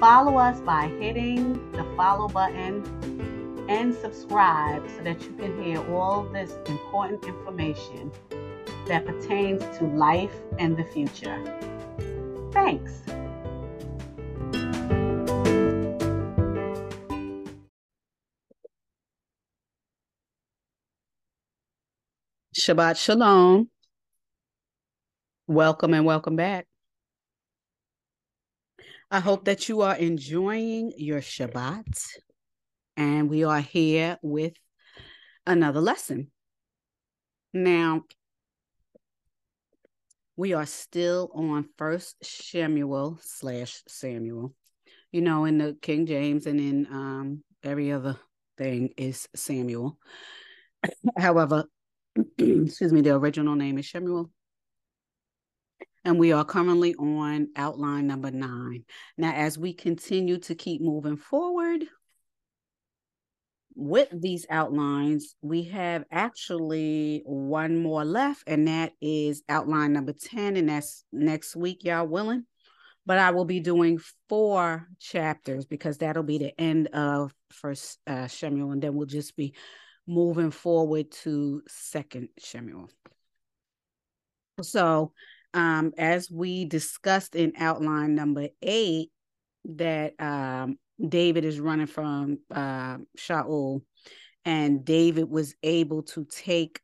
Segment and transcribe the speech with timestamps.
[0.00, 2.84] Follow us by hitting the follow button
[3.70, 8.12] and subscribe so that you can hear all this important information
[8.88, 11.42] that pertains to life and the future.
[12.52, 12.92] Thanks.
[22.54, 23.70] Shabbat Shalom.
[25.46, 26.66] Welcome and welcome back.
[29.10, 32.06] I hope that you are enjoying your Shabbat.
[32.96, 34.54] And we are here with
[35.46, 36.32] another lesson.
[37.52, 38.02] Now,
[40.36, 44.54] we are still on First Samuel slash Shemuel.
[45.12, 48.18] You know, in the King James and in um, every other
[48.58, 49.98] thing is Samuel.
[51.16, 51.64] However,
[52.38, 54.30] excuse me, the original name is Shemuel
[56.06, 58.84] and we are currently on outline number nine.
[59.18, 61.84] Now, as we continue to keep moving forward
[63.74, 70.56] with these outlines, we have actually one more left, and that is outline number 10,
[70.56, 72.44] and that's next week, y'all willing.
[73.04, 73.98] But I will be doing
[74.28, 79.36] four chapters because that'll be the end of first uh, Samuel, and then we'll just
[79.36, 79.54] be
[80.06, 82.90] moving forward to second Samuel.
[84.62, 85.12] So
[85.56, 89.10] um, as we discussed in outline number eight,
[89.64, 93.80] that um, David is running from uh, Shaul,
[94.44, 96.80] and David was able to take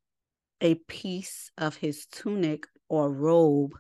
[0.63, 3.75] a piece of his tunic or robe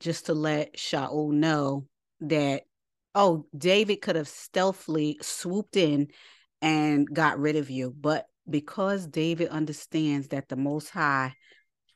[0.00, 1.86] just to let Shaul know
[2.20, 2.64] that,
[3.14, 6.08] oh, David could have stealthily swooped in
[6.60, 7.94] and got rid of you.
[7.96, 11.32] But because David understands that the Most High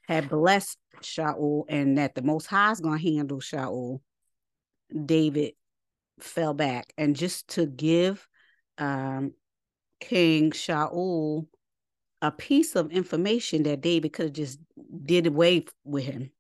[0.09, 4.01] had blessed Shaul and that the Most High is going to handle Shaul,
[5.05, 5.55] David
[6.21, 6.93] fell back.
[6.99, 8.27] And just to give
[8.79, 9.35] um,
[10.01, 11.47] King Shaul
[12.23, 14.59] a piece of information that David could have just
[15.05, 16.31] did away with him.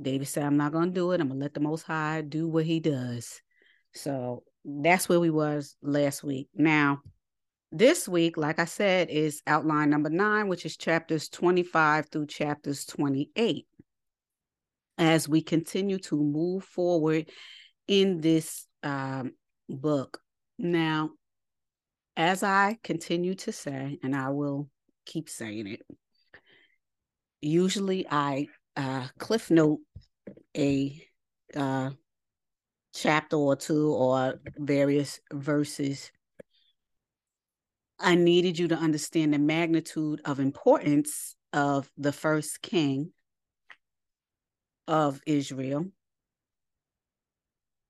[0.00, 1.20] David said, I'm not going to do it.
[1.20, 3.40] I'm going to let the Most High do what he does.
[3.92, 6.48] So that's where we was last week.
[6.54, 7.00] Now,
[7.72, 12.84] this week, like I said, is outline number nine, which is chapters 25 through chapters
[12.84, 13.66] 28.
[15.00, 17.28] As we continue to move forward
[17.88, 19.32] in this um,
[19.68, 20.20] book.
[20.58, 21.10] Now,
[22.16, 24.68] as I continue to say, and I will
[25.06, 25.82] keep saying it,
[27.40, 28.46] usually I
[28.76, 29.80] uh, cliff note
[30.56, 31.02] a
[31.56, 31.90] uh,
[32.94, 36.12] chapter or two or various verses
[38.02, 43.12] I needed you to understand the magnitude of importance of the first king
[44.90, 45.86] of Israel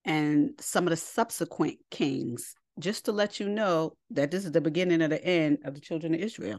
[0.04, 4.60] and some of the subsequent kings, just to let you know that this is the
[4.60, 6.58] beginning of the end of the children of Israel.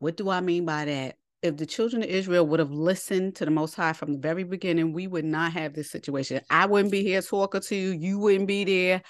[0.00, 1.16] What do I mean by that?
[1.42, 4.42] If the children of Israel would have listened to the Most High from the very
[4.42, 6.40] beginning, we would not have this situation.
[6.50, 7.92] I wouldn't be here talking to you.
[7.92, 9.02] You wouldn't be there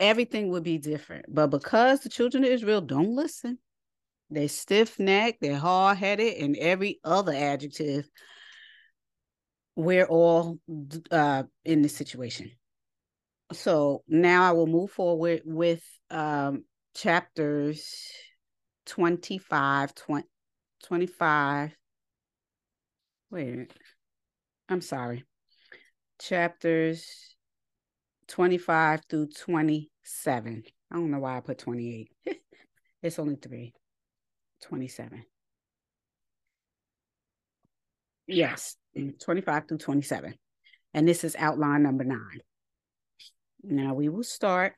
[0.00, 1.26] everything would be different.
[1.28, 3.58] But because the children of Israel don't listen,
[4.30, 8.08] they stiff necked, they're hard headed, and every other adjective,
[9.78, 10.58] we're all
[11.12, 12.50] uh, in this situation.
[13.52, 16.64] So now I will move forward with um,
[16.96, 18.10] chapters
[18.86, 20.26] 25, 20,
[20.84, 21.76] 25.
[23.30, 23.72] Wait a minute.
[24.68, 25.24] I'm sorry.
[26.20, 27.36] Chapters
[28.26, 30.62] 25 through 27.
[30.90, 32.10] I don't know why I put 28.
[33.02, 33.74] it's only three.
[34.62, 35.24] 27.
[38.28, 38.76] Yes,
[39.20, 40.34] 25 through 27.
[40.94, 42.40] And this is outline number nine.
[43.62, 44.74] Now we will start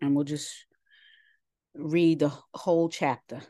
[0.00, 0.52] and we'll just
[1.74, 3.40] read the whole chapter.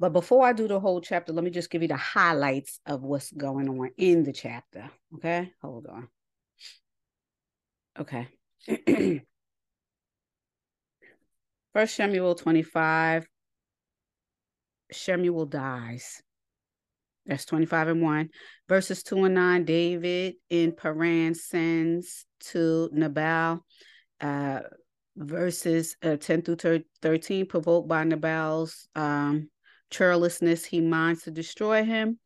[0.00, 3.02] But before I do the whole chapter, let me just give you the highlights of
[3.02, 4.90] what's going on in the chapter.
[5.14, 6.08] Okay, hold on.
[7.98, 8.26] Okay.
[11.72, 13.26] First Samuel 25.
[14.90, 16.22] Samuel dies.
[17.26, 18.28] That's 25 and 1.
[18.68, 19.64] Verses 2 and 9.
[19.64, 23.64] David in Paran sends to Nabal,
[24.20, 24.60] uh,
[25.16, 29.48] verses uh, 10 through 13, provoked by Nabal's um,
[29.92, 32.18] churlishness, he minds to destroy him.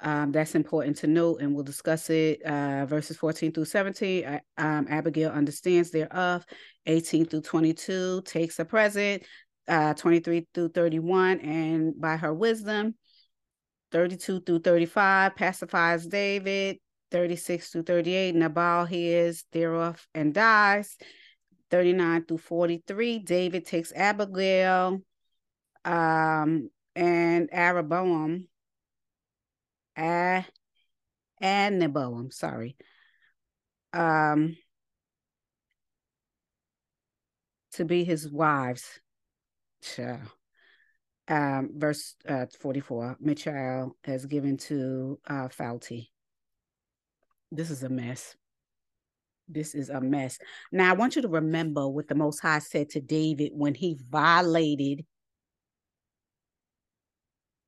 [0.00, 2.42] Um, that's important to note, and we'll discuss it.
[2.42, 6.44] Uh, verses 14 through 17, uh, um, Abigail understands thereof.
[6.86, 9.22] 18 through 22 takes a present.
[9.66, 12.94] Uh, 23 through 31, and by her wisdom,
[13.94, 16.78] 32 through 35 pacifies David.
[17.12, 20.96] 36 through 38, Nabal hears thereof and dies.
[21.70, 25.00] 39 through 43, David takes Abigail
[25.84, 28.46] um, and Araboam,
[29.96, 30.44] ah,
[31.40, 32.76] and Neboam, sorry,
[33.92, 34.56] um,
[37.72, 39.00] to be his wives.
[41.26, 46.08] Um, verse uh, 44, Michal has given to uh, Phalti.
[47.50, 48.36] This is a mess.
[49.48, 50.38] This is a mess.
[50.72, 53.96] Now, I want you to remember what the Most High said to David when he
[54.10, 55.04] violated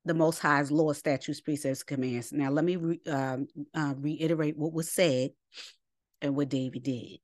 [0.04, 2.32] the Most High's law, statutes, precepts, commands.
[2.32, 5.30] Now, let me re, um, uh, reiterate what was said
[6.22, 7.18] and what David did.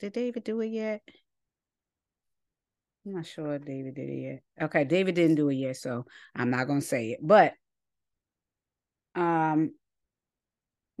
[0.00, 1.02] Did David do it yet?
[3.04, 4.42] I'm not sure David did it yet.
[4.66, 7.20] Okay, David didn't do it yet, so I'm not gonna say it.
[7.22, 7.54] But
[9.14, 9.72] um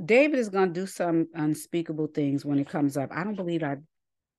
[0.04, 3.10] David is to do some unspeakable things when it comes up.
[3.12, 3.76] I don't believe I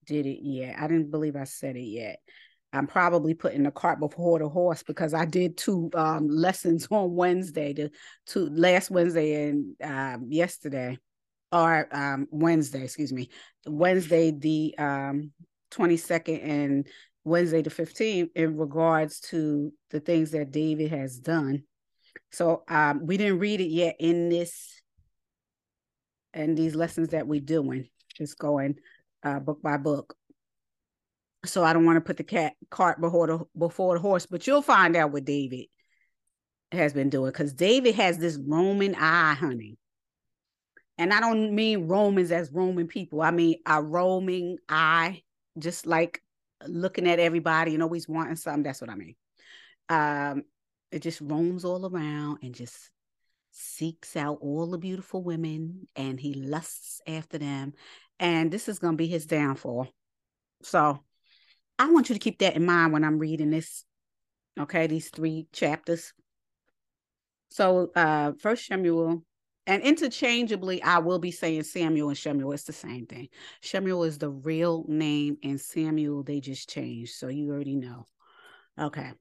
[0.05, 0.75] did it yet.
[0.77, 2.19] I didn't believe I said it yet.
[2.73, 7.15] I'm probably putting the cart before the horse because I did two um, lessons on
[7.15, 7.91] Wednesday, the
[8.25, 10.97] two last Wednesday and um, yesterday,
[11.51, 13.29] or um, Wednesday, excuse me,
[13.67, 15.31] Wednesday the um,
[15.71, 16.87] 22nd and
[17.23, 21.63] Wednesday the 15th in regards to the things that David has done.
[22.31, 24.81] So um, we didn't read it yet in this
[26.33, 27.87] and these lessons that we're doing,
[28.17, 28.75] just going
[29.23, 30.15] uh, book by book.
[31.45, 34.47] So I don't want to put the cat cart before the before the horse, but
[34.47, 35.65] you'll find out what David
[36.71, 39.77] has been doing because David has this Roman eye, honey.
[40.97, 43.21] And I don't mean Romans as Roman people.
[43.21, 45.23] I mean a roaming eye,
[45.59, 46.22] just like
[46.67, 48.63] looking at everybody and always wanting something.
[48.63, 49.15] That's what I mean.
[49.89, 50.43] Um,
[50.91, 52.89] it just roams all around and just
[53.51, 57.73] seeks out all the beautiful women and he lusts after them.
[58.19, 59.87] And this is going to be his downfall.
[60.63, 60.99] So
[61.77, 63.85] I want you to keep that in mind when I'm reading this.
[64.59, 66.13] Okay, these three chapters.
[67.49, 69.23] So uh first Shemuel
[69.65, 72.51] and interchangeably, I will be saying Samuel and Shemuel.
[72.51, 73.29] It's the same thing.
[73.61, 77.13] Shemuel is the real name, and Samuel, they just changed.
[77.15, 78.07] So you already know.
[78.79, 79.13] Okay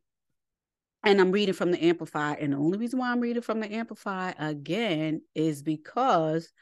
[1.05, 2.39] and I'm reading from the Amplified.
[2.39, 6.53] And the only reason why I'm reading from the Amplified again is because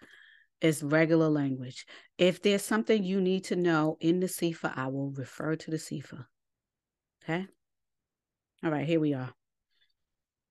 [0.60, 1.86] it's regular language.
[2.18, 5.78] If there's something you need to know in the Sefer, I will refer to the
[5.78, 6.26] Sefer.
[7.22, 7.46] Okay.
[8.62, 9.32] All right, here we are.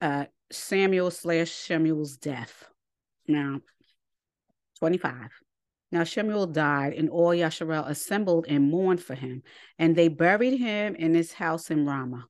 [0.02, 2.66] Uh, Samuel slash Shemuel's death.
[3.30, 3.62] Now,
[4.80, 5.14] 25.
[5.92, 9.44] Now Shemuel died, and all Yasharel assembled and mourned for him,
[9.78, 12.26] and they buried him in his house in Ramah.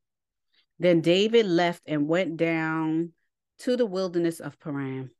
[0.78, 3.14] Then David left and went down
[3.60, 5.12] to the wilderness of Paran.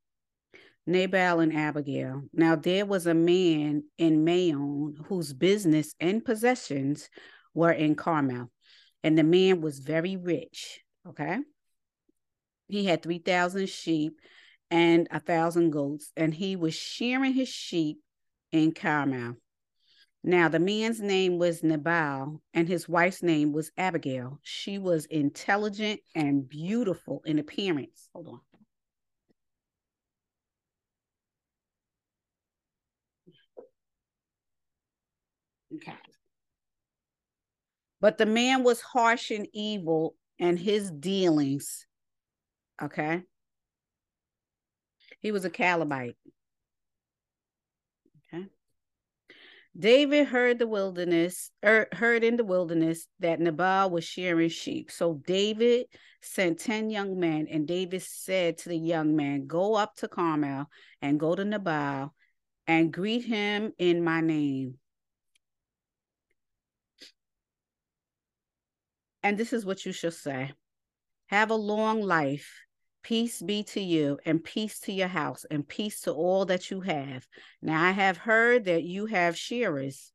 [0.86, 2.24] Nabal and Abigail.
[2.34, 7.10] Now there was a man in Maon whose business and possessions
[7.54, 8.52] were in Carmel,
[9.04, 10.82] and the man was very rich.
[11.08, 11.38] Okay.
[12.68, 14.20] He had 3,000 sheep
[14.72, 18.00] and a thousand goats, and he was shearing his sheep
[18.52, 19.36] in Carmel.
[20.24, 24.40] Now, the man's name was Nabal, and his wife's name was Abigail.
[24.44, 28.10] She was intelligent and beautiful in appearance.
[28.14, 28.40] Hold on.
[35.76, 35.94] Okay.
[38.02, 41.86] But the man was harsh and evil, and his dealings,
[42.82, 43.24] okay?
[45.22, 46.16] He was a Calebite.
[48.34, 48.46] Okay.
[49.78, 54.92] David heard the wilderness, er, heard in the wilderness that Nabal was shearing sheep.
[54.92, 55.88] So David
[56.22, 60.70] sent 10 young men, and David said to the young man, Go up to Carmel
[61.02, 62.14] and go to Nabal
[62.68, 64.76] and greet him in my name.
[69.24, 70.54] And this is what you shall say
[71.28, 72.50] Have a long life
[73.10, 76.82] Peace be to you, and peace to your house, and peace to all that you
[76.82, 77.28] have.
[77.60, 80.12] Now I have heard that you have shearers.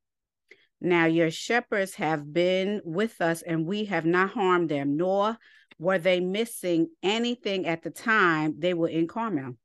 [0.81, 5.37] Now your shepherds have been with us, and we have not harmed them, nor
[5.77, 9.57] were they missing anything at the time they were in Carmel.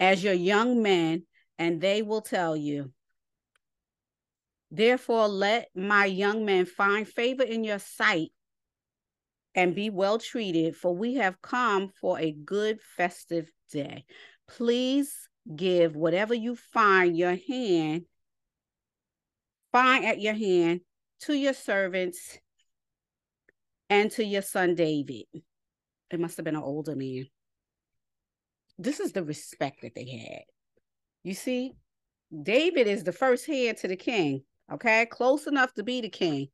[0.00, 1.22] As your young men,
[1.56, 2.92] and they will tell you.
[4.72, 8.32] Therefore, let my young men find favor in your sight
[9.54, 14.04] and be well treated, for we have come for a good festive day.
[14.48, 18.04] Please give whatever you find your hand,
[19.72, 20.80] find at your hand
[21.20, 22.38] to your servants
[23.90, 25.24] and to your son David.
[26.10, 27.26] It must have been an older man.
[28.78, 30.42] This is the respect that they had.
[31.24, 31.72] You see,
[32.42, 34.42] David is the first hand to the king,
[34.72, 35.06] okay?
[35.06, 36.48] Close enough to be the king.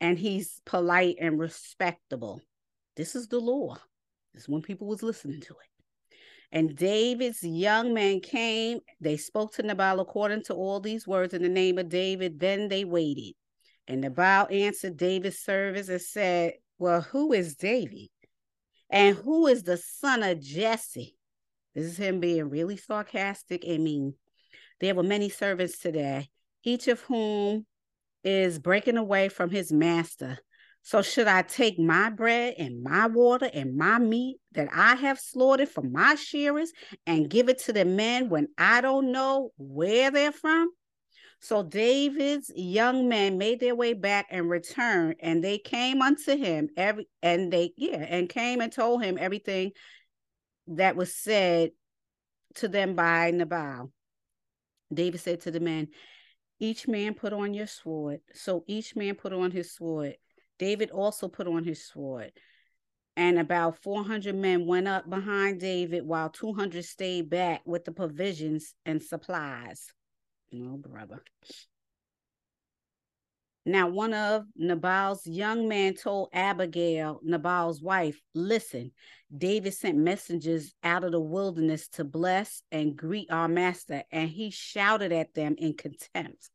[0.00, 2.40] And he's polite and respectable.
[2.96, 3.76] This is the law.
[4.32, 6.16] This is when people was listening to it.
[6.50, 8.80] And David's young men came.
[9.00, 12.40] They spoke to Nabal according to all these words in the name of David.
[12.40, 13.34] Then they waited.
[13.86, 18.08] And Nabal answered David's servants and said, Well, who is David?
[18.90, 21.16] And who is the son of Jesse?
[21.74, 24.14] This is him being really sarcastic and mean.
[24.80, 26.30] There were many servants today,
[26.64, 27.66] each of whom
[28.24, 30.38] is breaking away from his master.
[30.82, 35.18] So should I take my bread and my water and my meat that I have
[35.18, 36.72] slaughtered for my shearers
[37.06, 40.70] and give it to the men when I don't know where they're from?
[41.40, 46.68] So David's young men made their way back and returned, and they came unto him
[46.76, 49.70] every and they yeah and came and told him everything
[50.68, 51.70] that was said
[52.56, 53.92] to them by Nabal.
[54.92, 55.88] David said to the men,
[56.60, 58.20] Each man put on your sword.
[58.34, 60.16] So each man put on his sword.
[60.58, 62.32] David also put on his sword.
[63.16, 68.74] And about 400 men went up behind David while 200 stayed back with the provisions
[68.86, 69.92] and supplies.
[70.52, 71.22] No, brother.
[73.68, 78.92] Now, one of Nabal's young men told Abigail, Nabal's wife, Listen,
[79.36, 84.50] David sent messengers out of the wilderness to bless and greet our master, and he
[84.50, 86.48] shouted at them in contempt.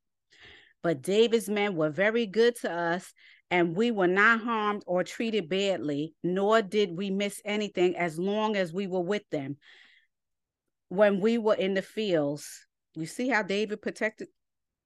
[0.82, 3.14] But David's men were very good to us,
[3.52, 8.56] and we were not harmed or treated badly, nor did we miss anything as long
[8.56, 9.58] as we were with them.
[10.90, 12.66] When we were in the fields,
[12.96, 14.30] you see how David protected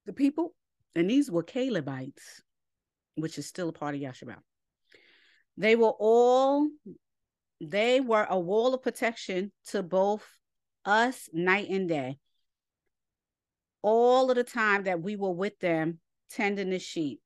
[0.05, 0.56] the people?
[0.98, 2.42] And these were Calebites,
[3.13, 4.42] which is still a part of Yasharal.
[5.56, 6.68] They were all,
[7.62, 10.27] they were a wall of protection to both
[10.86, 12.18] us night and day.
[13.84, 16.00] All of the time that we were with them,
[16.32, 17.22] tending the sheep.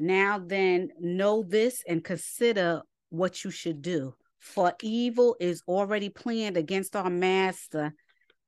[0.00, 2.80] Now then, know this and consider
[3.10, 4.14] what you should do.
[4.40, 7.92] For evil is already planned against our master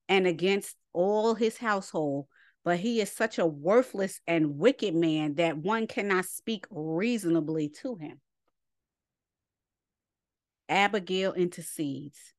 [0.08, 2.26] and against all his household,
[2.70, 7.96] but he is such a worthless and wicked man that one cannot speak reasonably to
[7.96, 8.20] him.
[10.68, 12.32] Abigail intercedes.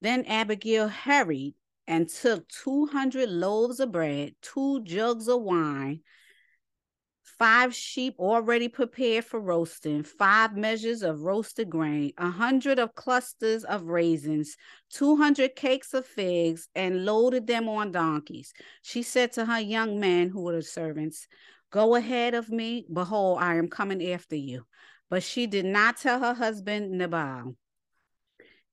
[0.00, 1.56] Then Abigail hurried
[1.88, 6.02] and took 200 loaves of bread, two jugs of wine,
[7.24, 13.64] five sheep already prepared for roasting, five measures of roasted grain, a hundred of clusters
[13.64, 14.56] of raisins,
[14.90, 18.52] two hundred cakes of figs, and loaded them on donkeys.
[18.82, 21.26] She said to her young men, who were the servants,
[21.70, 24.64] Go ahead of me, behold, I am coming after you.
[25.10, 27.56] But she did not tell her husband Nabal.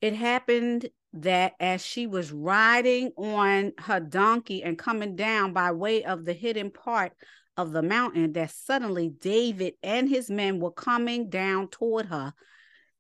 [0.02, 6.04] It happened that as she was riding on her donkey and coming down by way
[6.04, 7.14] of the hidden part
[7.58, 12.34] of the mountain that suddenly David and his men were coming down toward her,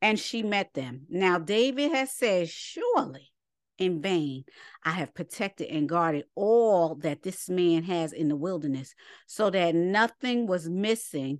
[0.02, 1.06] and she met them.
[1.10, 3.32] Now, David has said, Surely
[3.78, 4.44] in vain
[4.84, 8.94] I have protected and guarded all that this man has in the wilderness,
[9.26, 11.40] so that nothing was missing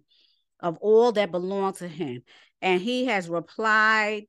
[0.60, 2.24] of all that belonged to him.
[2.62, 4.28] And he has replied,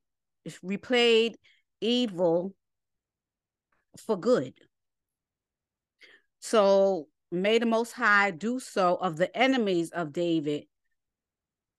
[0.63, 1.35] replayed
[1.79, 2.53] evil
[3.97, 4.53] for good.
[6.39, 10.65] So may the Most High do so of the enemies of David,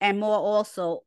[0.01, 1.05] and more also,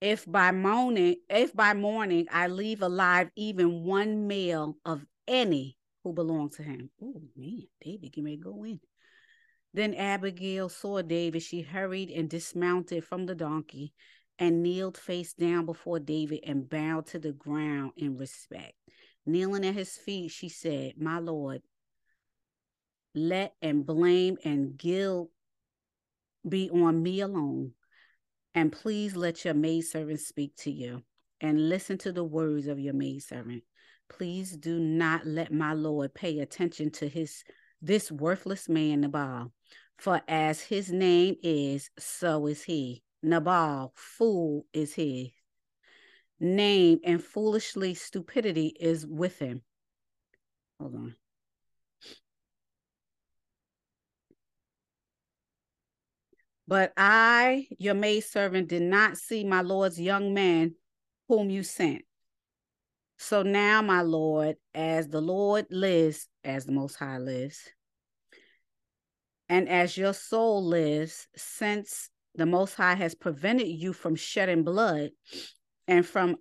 [0.00, 6.12] if by morning, if by morning I leave alive even one male of any who
[6.12, 6.90] belong to him.
[7.00, 8.80] Oh man, David, you may go in.
[9.74, 11.42] Then Abigail saw David.
[11.42, 13.92] She hurried and dismounted from the donkey
[14.38, 18.74] and kneeled face down before David and bowed to the ground in respect.
[19.24, 21.62] Kneeling at his feet, she said, My Lord,
[23.14, 25.30] let and blame and guilt
[26.48, 27.72] be on me alone.
[28.54, 31.02] And please let your maidservant speak to you
[31.40, 33.62] and listen to the words of your maidservant.
[34.08, 37.44] Please do not let my Lord pay attention to his
[37.80, 39.52] this worthless man Nabal.
[39.98, 43.02] For as his name is, so is he.
[43.22, 45.34] Nabal, fool is he.
[46.40, 49.62] Name and foolishly stupidity is with him.
[50.80, 51.16] Hold on.
[56.72, 60.74] But I, your maidservant, did not see my Lord's young man
[61.28, 62.00] whom you sent.
[63.18, 67.68] So now, my Lord, as the Lord lives, as the Most High lives,
[69.50, 75.10] and as your soul lives, since the Most High has prevented you from shedding blood
[75.86, 76.36] and from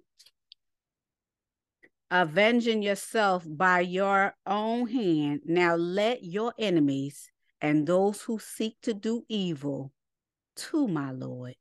[2.10, 8.94] avenging yourself by your own hand, now let your enemies and those who seek to
[8.94, 9.92] do evil
[10.56, 11.56] to my Lord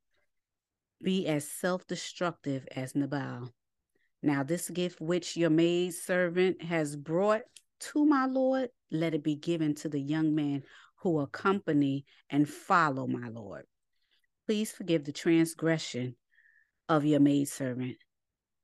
[1.02, 3.50] be as self destructive as Nabal.
[4.22, 7.42] Now, this gift which your maid servant has brought
[7.80, 10.62] to my Lord, let it be given to the young man
[10.96, 13.64] who accompany and follow my Lord.
[14.46, 16.16] Please forgive the transgression
[16.88, 17.96] of your maidservant,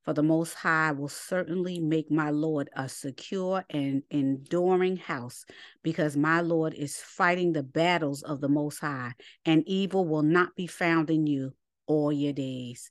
[0.07, 5.43] for the Most High will certainly make my Lord a secure and enduring house,
[5.83, 10.55] because my Lord is fighting the battles of the Most High, and evil will not
[10.55, 11.51] be found in you
[11.87, 12.89] all your days.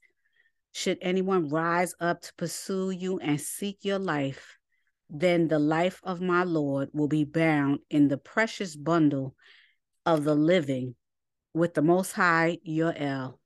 [0.72, 4.58] Should anyone rise up to pursue you and seek your life,
[5.08, 9.34] then the life of my Lord will be bound in the precious bundle
[10.04, 10.96] of the living
[11.54, 13.40] with the Most High, your El.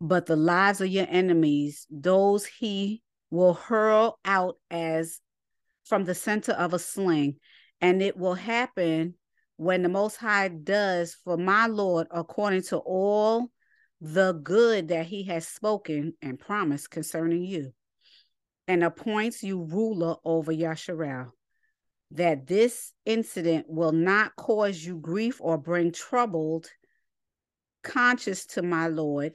[0.00, 5.20] But the lives of your enemies, those he will hurl out as
[5.84, 7.36] from the center of a sling.
[7.80, 9.14] And it will happen
[9.56, 13.50] when the Most High does for my Lord according to all
[14.00, 17.72] the good that he has spoken and promised concerning you,
[18.68, 21.32] and appoints you ruler over Yasharel,
[22.12, 26.68] that this incident will not cause you grief or bring troubled
[27.82, 29.34] conscience to my Lord,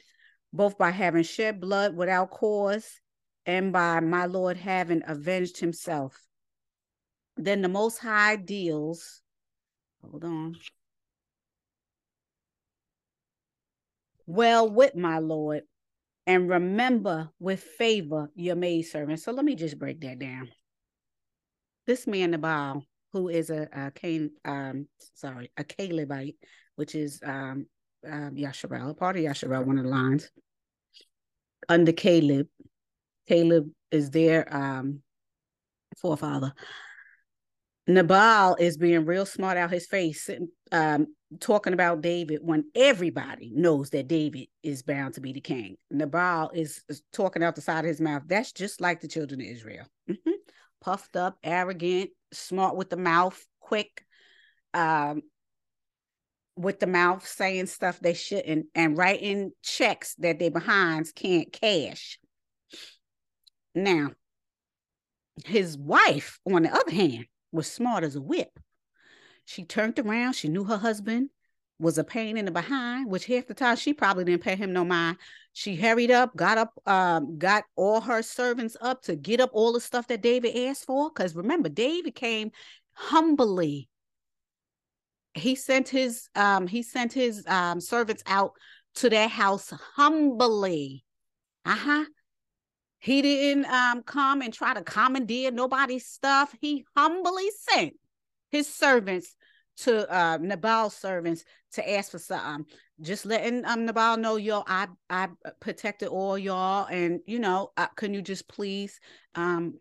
[0.53, 3.01] both by having shed blood without cause
[3.45, 6.17] and by my Lord having avenged himself.
[7.35, 9.21] Then the Most High deals,
[10.01, 10.55] hold on.
[14.25, 15.63] well with my Lord,
[16.25, 19.19] and remember with favor your maidservant.
[19.19, 20.49] So let me just break that down.
[21.85, 26.35] This man Nabal, who is a, a Cain, um, sorry, a Calebite,
[26.75, 27.65] which is um,
[28.09, 30.29] um Yasharel, part of Yasharel, one of the lines
[31.69, 32.47] under Caleb.
[33.27, 35.01] Caleb is their um
[35.97, 36.53] forefather.
[37.87, 40.29] Nabal is being real smart out his face,
[40.71, 41.07] um,
[41.39, 45.75] talking about David when everybody knows that David is bound to be the king.
[45.91, 48.23] Nabal is, talking out the side of his mouth.
[48.25, 49.85] That's just like the children of Israel.
[50.09, 50.31] Mm-hmm.
[50.81, 54.05] Puffed up, arrogant, smart with the mouth, quick,
[54.73, 55.21] um,
[56.55, 62.19] with the mouth saying stuff they shouldn't, and writing checks that their behinds can't cash.
[63.75, 64.11] Now,
[65.45, 68.59] his wife, on the other hand, was smart as a whip.
[69.45, 70.33] She turned around.
[70.33, 71.29] She knew her husband
[71.79, 74.73] was a pain in the behind, which half the time she probably didn't pay him
[74.73, 75.17] no mind.
[75.53, 79.73] She hurried up, got up, um, got all her servants up to get up all
[79.73, 81.09] the stuff that David asked for.
[81.09, 82.51] Because remember, David came
[82.93, 83.89] humbly.
[85.43, 88.53] He sent his um, he sent his um servants out
[88.95, 91.03] to their house humbly.
[91.65, 92.05] Uh-huh.
[92.99, 96.55] He didn't um come and try to commandeer nobody's stuff.
[96.61, 97.93] He humbly sent
[98.51, 99.35] his servants
[99.75, 102.65] to uh, Nabal's servants to ask for something.
[103.01, 105.27] Just letting um Nabal know, yo, I I
[105.59, 108.97] protected all y'all, and you know, uh, can you just please
[109.35, 109.73] um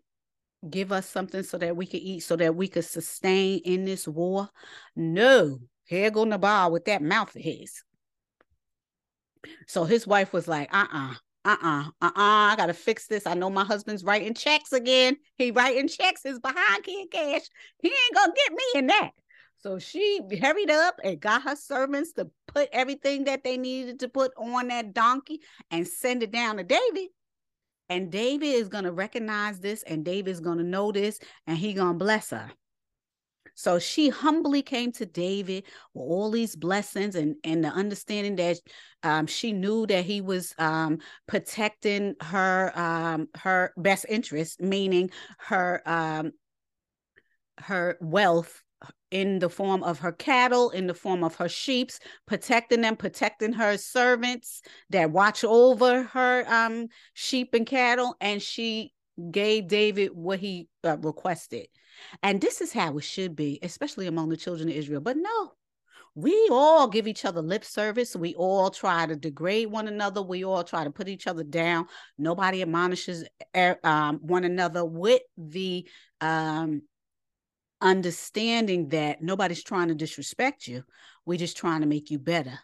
[0.69, 4.07] give us something so that we could eat, so that we could sustain in this
[4.07, 4.49] war?
[4.95, 7.83] No, here go Nabal with that mouth of his.
[9.67, 11.13] So his wife was like, uh uh-uh,
[11.45, 13.27] uh, uh-uh, uh-uh, I gotta fix this.
[13.27, 15.17] I know my husband's writing checks again.
[15.37, 17.41] He writing checks, his behind can't cash.
[17.79, 19.11] He ain't gonna get me in that.
[19.57, 24.09] So she hurried up and got her servants to put everything that they needed to
[24.09, 25.39] put on that donkey
[25.71, 27.09] and send it down to David.
[27.89, 32.29] And David is gonna recognize this, and David's gonna know this, and he gonna bless
[32.31, 32.51] her.
[33.55, 38.57] So she humbly came to David with all these blessings and, and the understanding that
[39.03, 45.81] um, she knew that he was um, protecting her um, her best interest, meaning her
[45.85, 46.31] um,
[47.59, 48.62] her wealth
[49.11, 53.53] in the form of her cattle, in the form of her sheeps, protecting them, protecting
[53.53, 58.91] her servants that watch over her um, sheep and cattle, and she
[59.31, 61.67] gave David what he uh, requested.
[62.23, 65.01] And this is how it should be, especially among the children of Israel.
[65.01, 65.51] But no,
[66.15, 68.15] we all give each other lip service.
[68.15, 70.21] We all try to degrade one another.
[70.21, 71.87] We all try to put each other down.
[72.17, 75.87] Nobody admonishes eh, um, one another with the
[76.21, 76.83] um,
[77.83, 80.83] understanding that nobody's trying to disrespect you.
[81.25, 82.57] We're just trying to make you better.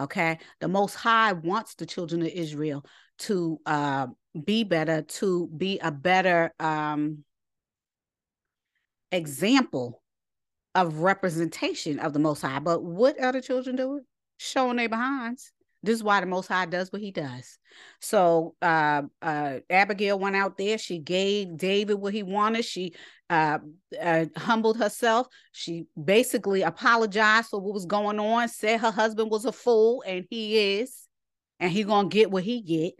[0.00, 0.38] Okay.
[0.60, 2.86] The Most High wants the children of Israel
[3.18, 4.06] to uh,
[4.44, 7.24] be better, to be a better um,
[9.12, 10.02] example
[10.74, 12.60] of representation of the Most High.
[12.60, 14.04] But what other children do it?
[14.38, 15.52] Showing their behinds.
[15.84, 17.58] This is why the Most High does what he does.
[18.00, 20.78] So uh, uh, Abigail went out there.
[20.78, 22.64] She gave David what he wanted.
[22.64, 22.94] She
[23.28, 23.58] uh,
[24.00, 25.26] uh, humbled herself.
[25.52, 30.24] She basically apologized for what was going on, said her husband was a fool, and
[30.30, 31.06] he is,
[31.60, 32.94] and he gonna get what he get.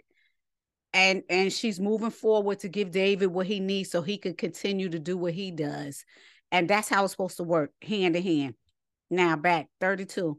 [0.92, 4.88] And and she's moving forward to give David what he needs so he can continue
[4.90, 6.04] to do what he does.
[6.52, 8.54] And that's how it's supposed to work, hand in hand.
[9.10, 10.38] Now back 32.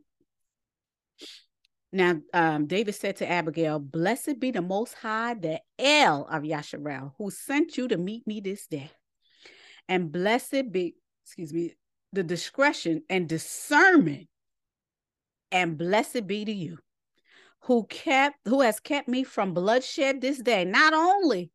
[1.95, 7.13] Now, um, David said to Abigail, Blessed be the Most High, the El of Yasharel,
[7.17, 8.91] who sent you to meet me this day.
[9.87, 11.73] And blessed be, excuse me,
[12.11, 14.27] the discretion and discernment,
[15.53, 16.79] and blessed be to you,
[17.61, 20.65] who kept, who has kept me from bloodshed this day.
[20.65, 21.49] Not only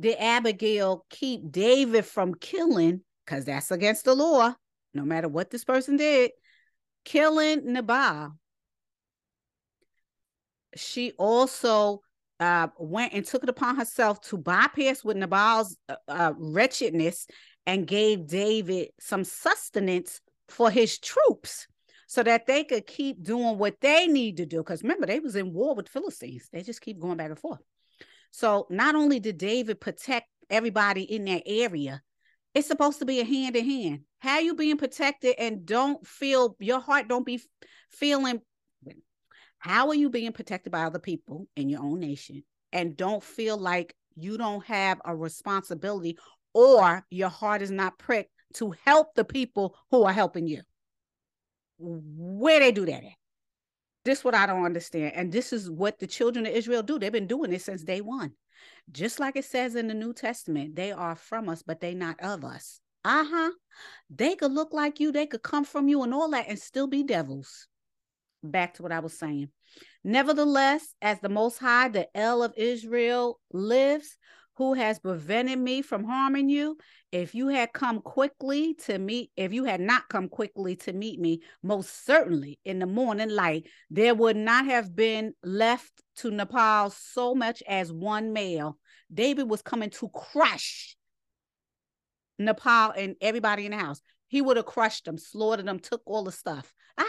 [0.00, 4.54] did Abigail keep David from killing, because that's against the law,
[4.94, 6.30] no matter what this person did,
[7.04, 8.38] killing Nabal
[10.76, 12.00] she also
[12.40, 17.26] uh, went and took it upon herself to bypass with Nabal's uh, uh, wretchedness
[17.66, 21.66] and gave David some sustenance for his troops
[22.06, 24.58] so that they could keep doing what they need to do.
[24.58, 26.48] Because remember, they was in war with Philistines.
[26.52, 27.60] They just keep going back and forth.
[28.32, 32.02] So not only did David protect everybody in that area,
[32.54, 34.00] it's supposed to be a hand in hand.
[34.18, 37.40] How you being protected and don't feel your heart don't be
[37.90, 38.40] feeling
[39.62, 43.56] how are you being protected by other people in your own nation and don't feel
[43.56, 46.18] like you don't have a responsibility
[46.52, 50.62] or your heart is not pricked to help the people who are helping you?
[51.78, 53.12] Where they do that at?
[54.04, 55.12] This is what I don't understand.
[55.14, 56.98] And this is what the children of Israel do.
[56.98, 58.32] They've been doing this since day one.
[58.90, 62.20] Just like it says in the New Testament, they are from us, but they not
[62.20, 62.80] of us.
[63.04, 63.52] Uh-huh.
[64.10, 66.88] They could look like you, they could come from you and all that and still
[66.88, 67.68] be devils
[68.42, 69.48] back to what I was saying.
[70.04, 74.16] Nevertheless, as the Most High, the El of Israel lives,
[74.56, 76.76] who has prevented me from harming you,
[77.10, 81.18] if you had come quickly to meet, if you had not come quickly to meet
[81.18, 86.90] me, most certainly in the morning light, there would not have been left to Nabal
[86.90, 88.78] so much as one male.
[89.12, 90.96] David was coming to crush
[92.38, 94.02] Nabal and everybody in the house.
[94.28, 96.72] He would have crushed them, slaughtered them, took all the stuff.
[96.98, 97.06] Ah,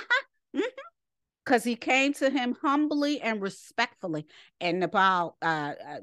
[1.44, 4.26] Because he came to him humbly and respectfully
[4.62, 6.00] and Nabal uh, uh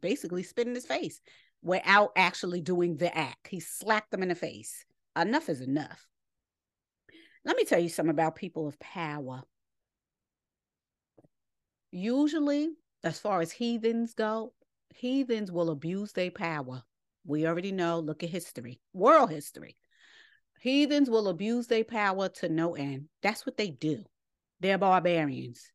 [0.00, 1.20] basically spit in his face
[1.62, 3.48] without actually doing the act.
[3.48, 4.84] He slapped them in the face.
[5.16, 6.06] Enough is enough.
[7.44, 9.42] Let me tell you something about people of power.
[11.92, 12.70] Usually,
[13.04, 14.52] as far as heathens go,
[14.94, 16.82] heathens will abuse their power.
[17.24, 19.76] We already know, look at history, world history.
[20.60, 23.08] Heathens will abuse their power to no end.
[23.22, 24.04] That's what they do.
[24.60, 25.70] They're barbarians.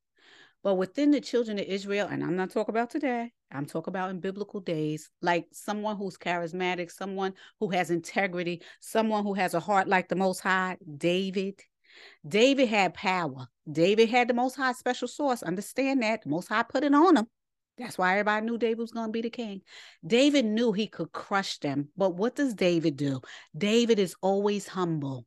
[0.64, 4.12] But within the children of Israel, and I'm not talking about today, I'm talking about
[4.12, 9.60] in biblical days, like someone who's charismatic, someone who has integrity, someone who has a
[9.60, 11.60] heart like the Most High, David.
[12.28, 13.48] David had power.
[13.70, 15.44] David had the Most High special sauce.
[15.44, 16.24] Understand that.
[16.24, 17.28] The Most High put it on him.
[17.78, 19.62] That's why everybody knew David was going to be the king.
[20.06, 21.90] David knew he could crush them.
[21.98, 23.22] But what does David do?
[23.58, 25.26] David is always humble.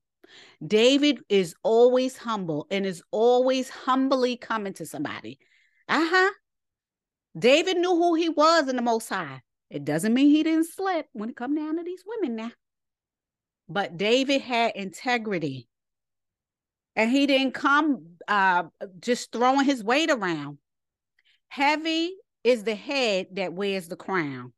[0.65, 5.39] David is always humble and is always humbly coming to somebody.
[5.89, 6.31] Uh huh.
[7.37, 9.43] David knew who he was in the Most High.
[9.71, 12.53] It doesn't mean he didn't slip when it come down to these women now.
[13.69, 15.69] But David had integrity.
[16.97, 18.65] And he didn't come uh,
[19.01, 20.59] just throwing his weight around.
[21.49, 24.53] Heavy is the head that wears the crown,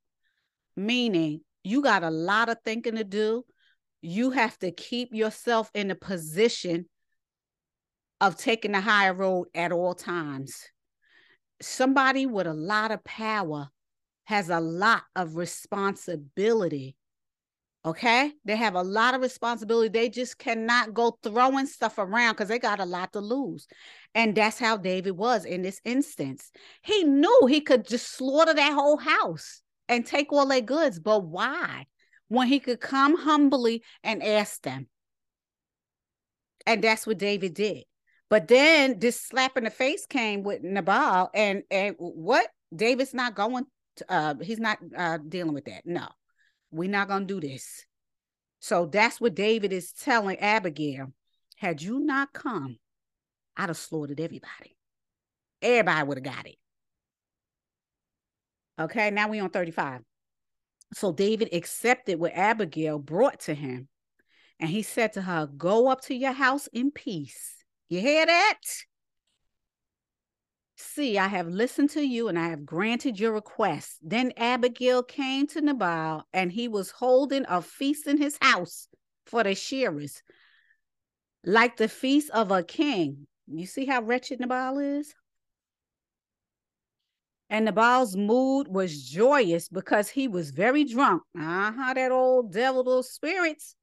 [0.77, 3.45] meaning you got a lot of thinking to do.
[4.03, 6.87] You have to keep yourself in a position
[8.21, 10.57] of taking the higher road at all times.
[11.63, 13.69] Somebody with a lot of power
[14.25, 16.97] has a lot of responsibility
[17.87, 18.33] Okay.
[18.45, 19.89] They have a lot of responsibility.
[19.89, 23.69] They just cannot go throwing stuff around because they got a lot to lose.
[24.13, 26.51] And that's how David was in this instance.
[26.83, 30.99] He knew he could just slaughter that whole house and take all their goods.
[30.99, 31.87] But why?
[32.27, 34.89] When he could come humbly and ask them.
[36.67, 37.85] And that's what David did.
[38.29, 43.37] But then this slap in the face came with Nabal, and and what David's not
[43.37, 43.67] going.
[43.99, 45.83] To, uh, he's not uh, dealing with that.
[45.85, 46.09] No,
[46.77, 47.85] we're not going to do this.
[48.61, 51.13] So that's what David is telling Abigail.
[51.57, 52.79] Had you not come
[53.57, 54.77] I'd have slaughtered everybody.
[55.63, 56.57] Everybody would have got it.
[58.79, 60.03] Okay, now we on 35.
[60.93, 63.89] So David accepted what Abigail brought to him.
[64.61, 67.57] And he said to her, Go up to your house in peace.
[67.89, 68.61] You hear that?
[70.79, 73.99] See, I have listened to you and I have granted your request.
[74.03, 78.87] Then Abigail came to Nabal and he was holding a feast in his house
[79.25, 80.23] for the shearers,
[81.45, 83.27] like the feast of a king.
[83.47, 85.15] You see how wretched Nabal is?
[87.49, 91.23] And Nabal's mood was joyous because he was very drunk.
[91.39, 93.77] Uh-huh, that old devil, those spirits.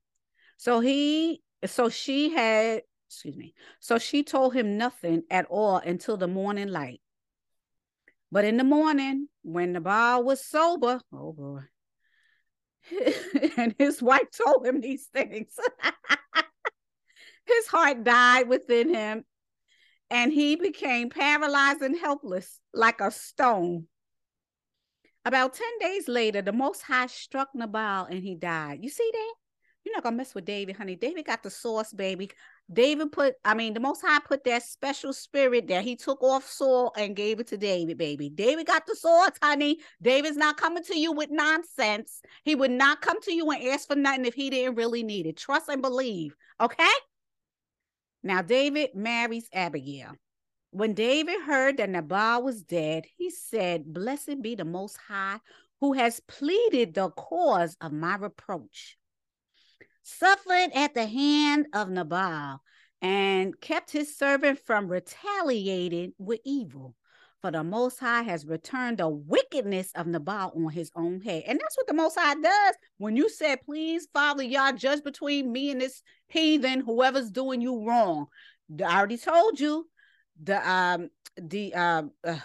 [0.58, 2.82] So he, so she had,
[3.13, 7.02] excuse me, so she told him nothing at all until the morning light.
[8.32, 11.60] But in the morning, when Nabal was sober, oh boy,
[13.58, 15.54] and his wife told him these things,
[17.45, 19.23] his heart died within him
[20.10, 23.88] and he became paralyzed and helpless like a stone.
[25.26, 28.80] About 10 days later, the Most High struck Nabal and he died.
[28.82, 29.34] You see that?
[29.84, 30.95] You're not going to mess with David, honey.
[30.95, 32.30] David got the source, baby.
[32.71, 36.49] David put, I mean, the Most High put that special spirit that he took off
[36.49, 38.30] Saul and gave it to David, baby.
[38.30, 39.80] David got the source, honey.
[40.02, 42.21] David's not coming to you with nonsense.
[42.43, 45.28] He would not come to you and ask for nothing if he didn't really need
[45.28, 45.38] it.
[45.38, 46.93] Trust and believe, okay?
[48.23, 50.13] Now, David marries Abigail.
[50.71, 55.39] When David heard that Nabal was dead, he said, Blessed be the Most High
[55.84, 58.97] who has pleaded the cause of my reproach,
[60.04, 62.62] suffered at the hand of Nabal,
[63.02, 66.96] and kept his servant from retaliating with evil.
[67.42, 71.44] For the Most High has returned the wickedness of Nabal on his own head.
[71.46, 72.76] And that's what the Most High does.
[73.00, 77.86] When you said, Please, Father, y'all judge between me and this heathen, whoever's doing you
[77.86, 78.28] wrong.
[78.80, 79.89] I already told you
[80.42, 82.39] the um the um uh,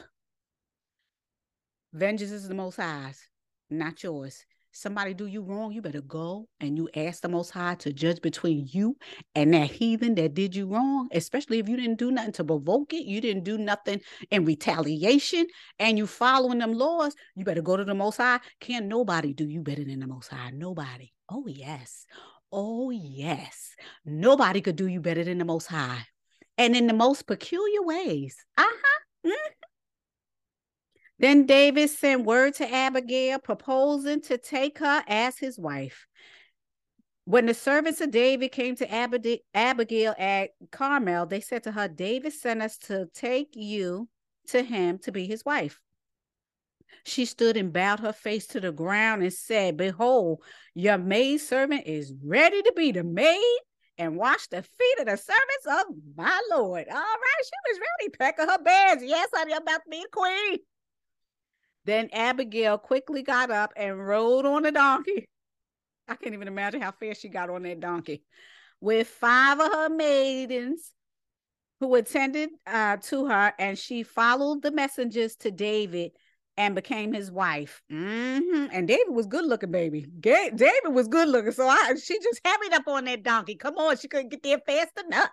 [1.93, 3.29] vengeance is the most high's,
[3.71, 4.45] not yours
[4.79, 8.23] somebody do you wrong, you better go and you ask the Most High to judge
[8.23, 8.97] between you
[9.35, 12.93] and that heathen that did you wrong, especially if you didn't do nothing to provoke
[12.93, 15.47] it, you didn't do nothing in retaliation,
[15.79, 18.39] and you following them laws, you better go to the Most High.
[18.61, 20.51] Can't nobody do you better than the Most High.
[20.51, 21.13] Nobody.
[21.29, 22.07] Oh, yes.
[22.53, 23.75] Oh, yes.
[24.05, 26.07] Nobody could do you better than the Most High.
[26.57, 28.37] And in the most peculiar ways.
[28.57, 28.99] Uh huh.
[29.27, 29.58] Mm-hmm.
[31.19, 36.07] Then David sent word to Abigail, proposing to take her as his wife.
[37.25, 42.33] When the servants of David came to Abigail at Carmel, they said to her, David
[42.33, 44.09] sent us to take you
[44.49, 45.81] to him to be his wife.
[47.05, 50.43] She stood and bowed her face to the ground and said, Behold,
[50.75, 53.59] your maid servant is ready to be the maid
[53.99, 55.85] and wash the feet of the servants of
[56.17, 56.87] my Lord.
[56.89, 59.03] All right, she was really packing her bags.
[59.05, 60.59] Yes, I'm about to be the queen.
[61.89, 65.27] Then Abigail quickly got up and rode on a donkey.
[66.07, 68.25] I can't even imagine how fast she got on that donkey
[68.79, 70.93] with five of her maidens
[71.81, 76.11] who attended uh, to her, and she followed the messengers to David
[76.59, 77.81] and became his wife.
[77.91, 78.67] Mm-hmm.
[78.71, 80.07] And David was good looking, baby.
[80.21, 83.55] David was good looking, so I she just hurried up on that donkey.
[83.55, 85.31] Come on, she couldn't get there fast enough.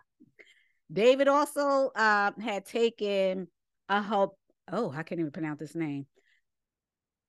[0.89, 3.49] David also uh, had taken
[3.89, 4.37] a hope.
[4.71, 6.05] Oh, I can't even pronounce this name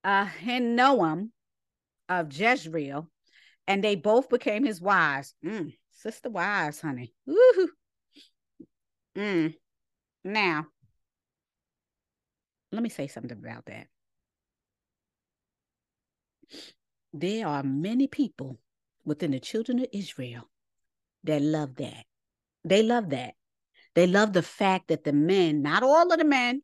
[0.07, 0.27] uh,
[2.09, 3.09] of Jezreel,
[3.67, 5.33] and they both became his wives.
[5.45, 7.13] Mm, sister wives, honey.
[9.17, 9.55] Mm.
[10.23, 10.67] Now,
[12.71, 13.87] let me say something about that.
[17.13, 18.59] There are many people
[19.03, 20.49] within the children of Israel
[21.23, 22.05] that love that.
[22.63, 23.33] They love that.
[23.95, 26.61] They love the fact that the men, not all of the men,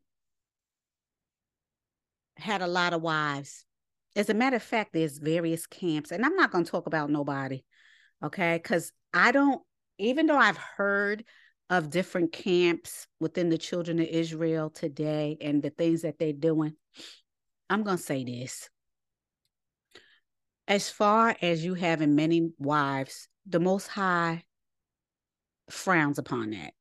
[2.36, 3.64] had a lot of wives.
[4.16, 7.10] As a matter of fact, there's various camps, and I'm not going to talk about
[7.10, 7.64] nobody,
[8.22, 8.60] okay?
[8.62, 9.60] Because I don't,
[9.98, 11.24] even though I've heard
[11.70, 16.74] of different camps within the children of Israel today and the things that they're doing,
[17.70, 18.68] I'm going to say this.
[20.68, 24.44] As far as you having many wives, the Most High
[25.70, 26.72] frowns upon that.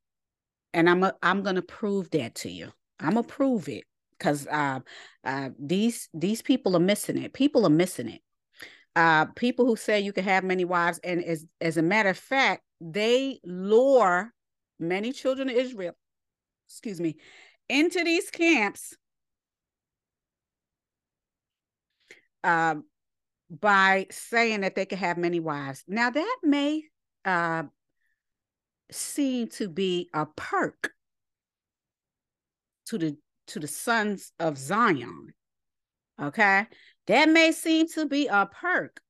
[0.73, 2.71] And I'm a, I'm going to prove that to you.
[2.99, 3.83] I'm going to prove it
[4.23, 4.79] because uh,
[5.25, 7.33] uh, these these people are missing it.
[7.33, 8.21] People are missing it.
[8.95, 12.17] Uh, people who say you can have many wives, and as as a matter of
[12.17, 14.31] fact, they lure
[14.79, 15.93] many children of Israel,
[16.67, 17.17] excuse me,
[17.67, 18.95] into these camps
[22.45, 22.75] uh,
[23.49, 25.83] by saying that they can have many wives.
[25.85, 26.83] Now that may
[27.25, 27.63] uh,
[28.89, 30.93] seem to be a perk
[32.85, 35.33] to the to the sons of Zion.
[36.21, 36.67] Okay,
[37.07, 39.01] that may seem to be a perk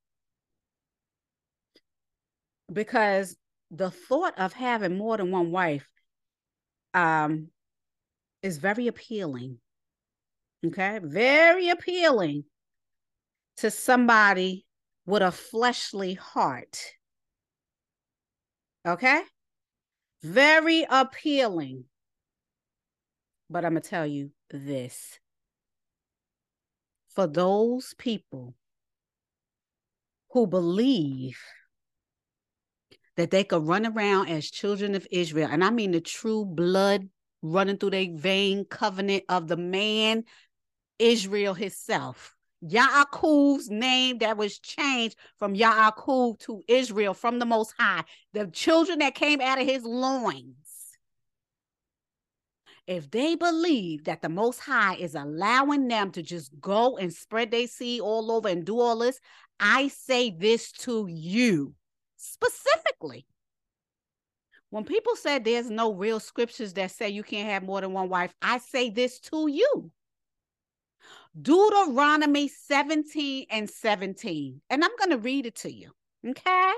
[2.71, 3.35] because
[3.71, 5.87] the thought of having more than one wife
[6.93, 7.49] um
[8.41, 9.57] is very appealing.
[10.65, 12.43] Okay, very appealing
[13.57, 14.65] to somebody
[15.05, 16.79] with a fleshly heart.
[18.85, 19.21] Okay,
[20.21, 21.85] very appealing.
[23.53, 25.19] But I'm going to tell you this
[27.09, 28.55] for those people
[30.31, 31.37] who believe
[33.15, 37.07] that they could run around as children of Israel, and I mean the true blood
[37.43, 40.23] running through their vein covenant of the man
[40.97, 42.35] Israel himself.
[42.67, 48.97] Yaakov's name that was changed from Yaakov to Israel from the Most High, the children
[48.97, 50.62] that came out of his loins.
[52.85, 57.51] If they believe that the Most High is allowing them to just go and spread
[57.51, 59.19] their seed all over and do all this,
[59.59, 61.73] I say this to you
[62.17, 63.25] specifically.
[64.69, 68.09] When people say there's no real scriptures that say you can't have more than one
[68.09, 69.91] wife, I say this to you.
[71.39, 74.61] Deuteronomy 17 and 17.
[74.69, 75.91] And I'm going to read it to you.
[76.27, 76.73] Okay.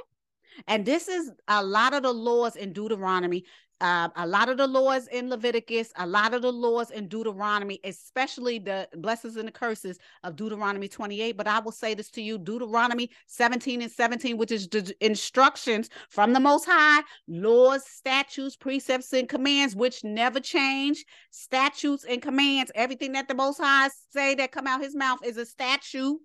[0.67, 3.45] And this is a lot of the laws in Deuteronomy
[3.81, 7.79] uh, a lot of the laws in Leviticus, a lot of the laws in Deuteronomy,
[7.83, 11.35] especially the blessings and the curses of Deuteronomy 28.
[11.35, 15.89] But I will say this to you Deuteronomy 17 and 17, which is the instructions
[16.09, 21.03] from the Most High, laws, statutes, precepts, and commands, which never change.
[21.31, 25.35] Statutes and commands, everything that the Most High say that come out his mouth is
[25.35, 26.19] a statute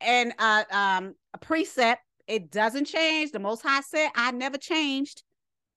[0.00, 2.00] and uh, um, a precept.
[2.28, 3.32] It doesn't change.
[3.32, 5.22] The Most High said, I never changed.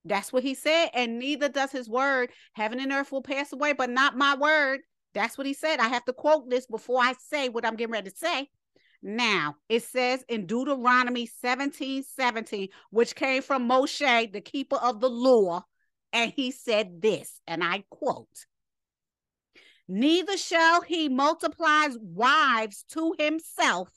[0.06, 0.90] That's what he said.
[0.94, 2.32] And neither does his word.
[2.54, 4.82] Heaven and earth will pass away, but not my word.
[5.14, 5.80] That's what he said.
[5.80, 8.50] I have to quote this before I say what I'm getting ready to say.
[9.02, 15.10] Now, it says in Deuteronomy 17 17, which came from Moshe, the keeper of the
[15.10, 15.64] law,
[16.14, 18.46] and he said this, and I quote
[19.88, 23.90] Neither shall he multiply wives to himself,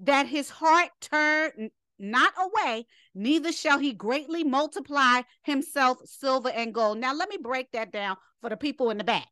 [0.00, 6.98] that his heart turn not away, neither shall he greatly multiply himself silver and gold.
[6.98, 9.26] Now, let me break that down for the people in the back.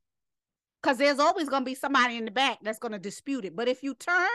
[0.83, 3.57] Because there's always going to be somebody in the back that's going to dispute it.
[3.57, 4.29] But if you turn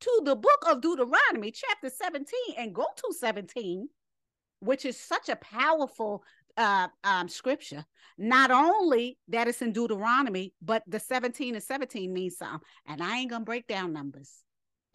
[0.00, 3.88] to the book of Deuteronomy, chapter 17, and go to 17,
[4.60, 6.22] which is such a powerful
[6.56, 7.84] uh, um, scripture,
[8.16, 12.60] not only that it's in Deuteronomy, but the 17 and 17 means something.
[12.86, 14.30] And I ain't going to break down numbers,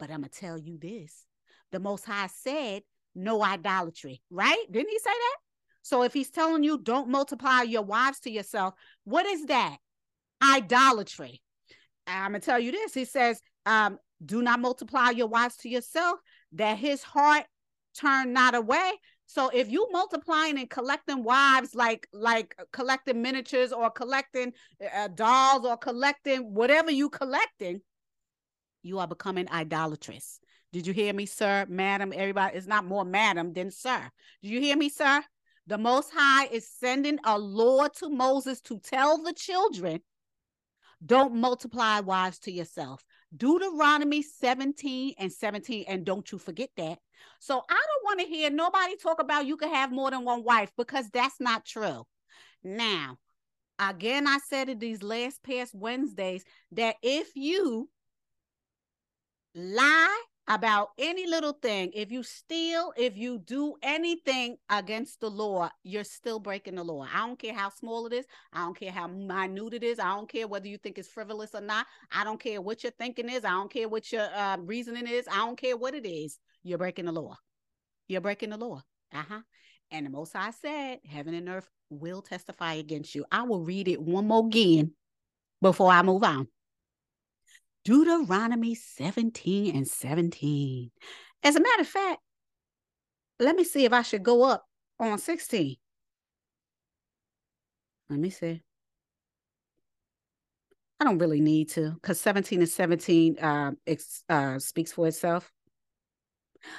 [0.04, 1.24] but I'm going to tell you this
[1.72, 2.82] the Most High said,
[3.14, 4.64] no idolatry, right?
[4.70, 5.36] Didn't he say that?
[5.80, 9.78] So if he's telling you don't multiply your wives to yourself, what is that?
[10.42, 11.40] Idolatry.
[12.06, 12.92] I'm gonna tell you this.
[12.92, 16.18] He says, um, do not multiply your wives to yourself,
[16.52, 17.44] that his heart
[17.98, 18.92] turn not away.
[19.24, 24.52] So if you multiplying and collecting wives like like collecting miniatures or collecting
[24.94, 27.80] uh, dolls or collecting whatever you collecting,
[28.84, 30.38] you are becoming idolatrous.
[30.72, 32.12] Did you hear me, sir, madam?
[32.14, 34.10] Everybody, it's not more madam than sir.
[34.42, 35.22] Did you hear me, sir?
[35.66, 40.00] The Most High is sending a law to Moses to tell the children
[41.04, 43.04] don't multiply wives to yourself.
[43.36, 45.84] Deuteronomy 17 and 17.
[45.88, 46.98] And don't you forget that.
[47.40, 50.44] So I don't want to hear nobody talk about you can have more than one
[50.44, 52.04] wife because that's not true.
[52.62, 53.18] Now,
[53.78, 57.88] again, I said it these last past Wednesdays that if you
[59.54, 65.70] lie about any little thing, if you steal, if you do anything against the law,
[65.82, 67.06] you're still breaking the law.
[67.12, 68.26] I don't care how small it is.
[68.52, 69.98] I don't care how minute it is.
[69.98, 71.86] I don't care whether you think it's frivolous or not.
[72.12, 73.44] I don't care what your thinking is.
[73.44, 75.26] I don't care what your uh, reasoning is.
[75.30, 76.38] I don't care what it is.
[76.62, 77.36] You're breaking the law.
[78.06, 78.82] You're breaking the law.
[79.12, 79.40] Uh huh.
[79.90, 83.24] And the Most High said, Heaven and earth will testify against you.
[83.30, 84.92] I will read it one more again
[85.62, 86.48] before I move on.
[87.84, 90.90] Deuteronomy 17 and 17.
[91.42, 92.20] As a matter of fact,
[93.38, 94.64] let me see if I should go up
[94.98, 95.76] on 16.
[98.08, 98.62] Let me see.
[101.00, 103.72] I don't really need to because 17 and 17 uh,
[104.28, 105.50] uh, speaks for itself.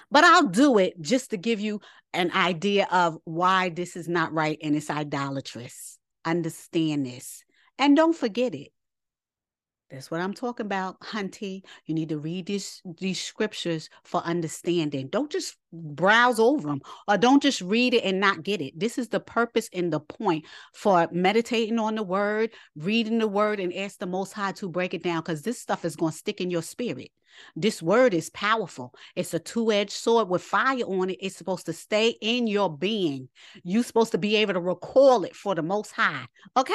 [0.10, 1.82] But I'll do it just to give you
[2.14, 6.00] an idea of why this is not right and it's idolatrous.
[6.24, 7.44] Understand this.
[7.78, 8.70] And don't forget it.
[9.96, 11.62] That's what I'm talking about, Hunty.
[11.86, 15.08] You need to read these these scriptures for understanding.
[15.08, 18.78] Don't just browse over them or don't just read it and not get it.
[18.78, 20.44] This is the purpose and the point
[20.74, 24.94] for meditating on the word, reading the word, and ask the most high to break
[24.94, 27.10] it down because this stuff is going to stick in your spirit.
[27.56, 28.94] This word is powerful.
[29.16, 31.20] It's a two-edged sword with fire on it.
[31.22, 33.30] It's supposed to stay in your being.
[33.64, 36.26] You're supposed to be able to recall it for the most high.
[36.58, 36.74] Okay?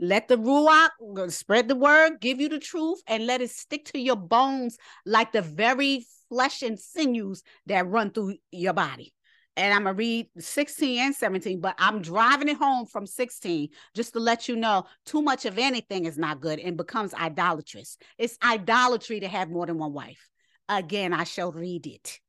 [0.00, 0.90] Let the Ruach
[1.32, 5.32] spread the word, give you the truth, and let it stick to your bones like
[5.32, 9.12] the very flesh and sinews that run through your body.
[9.56, 13.70] And I'm going to read 16 and 17, but I'm driving it home from 16
[13.92, 17.98] just to let you know too much of anything is not good and becomes idolatrous.
[18.18, 20.30] It's idolatry to have more than one wife.
[20.68, 22.20] Again, I shall read it.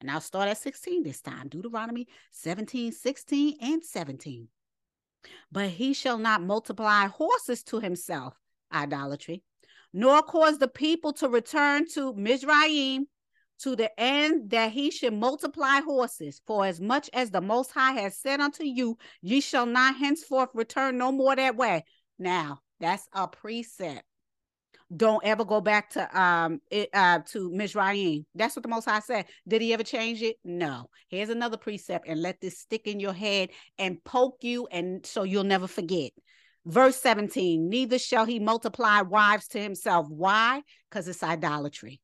[0.00, 4.46] And I'll start at 16 this time Deuteronomy 17, 16, and 17
[5.50, 8.34] but he shall not multiply horses to himself,
[8.72, 9.42] idolatry,
[9.92, 13.06] nor cause the people to return to Mizraim
[13.58, 16.40] to the end that he should multiply horses.
[16.46, 20.50] For as much as the Most High has said unto you, ye shall not henceforth
[20.54, 21.84] return no more that way.
[22.18, 24.04] Now, that's a precept
[24.94, 28.24] don't ever go back to um it, uh to Mizraim.
[28.34, 29.26] That's what the Most High said.
[29.46, 30.36] Did he ever change it?
[30.44, 30.90] No.
[31.08, 35.22] Here's another precept, and let this stick in your head and poke you, and so
[35.24, 36.12] you'll never forget.
[36.64, 40.08] Verse 17, neither shall he multiply wives to himself.
[40.08, 40.62] Why?
[40.90, 42.00] Because it's idolatry.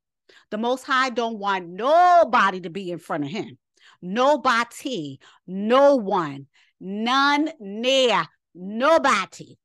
[0.52, 3.58] The Most High don't want nobody to be in front of him.
[4.00, 6.46] Nobody, no one,
[6.80, 8.24] none near,
[8.54, 9.56] nobody.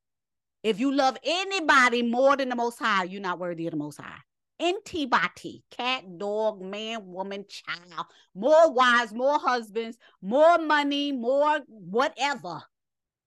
[0.67, 4.01] If you love anybody more than the Most High, you're not worthy of the Most
[4.01, 4.19] High.
[4.59, 12.63] Antibody, cat, dog, man, woman, child, more wives, more husbands, more money, more whatever.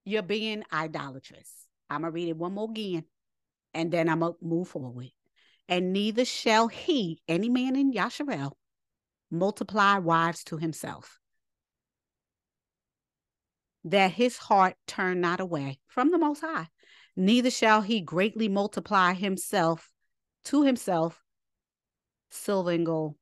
[0.05, 1.51] You're being idolatrous.
[1.89, 3.05] I'm going to read it one more again
[3.73, 5.11] and then I'm going to move forward.
[5.67, 8.53] And neither shall he, any man in Yasharel,
[9.31, 11.19] multiply wives to himself,
[13.85, 16.69] that his heart turn not away from the Most High
[17.21, 19.93] neither shall he greatly multiply himself
[20.43, 21.23] to himself
[22.31, 23.15] silver and gold.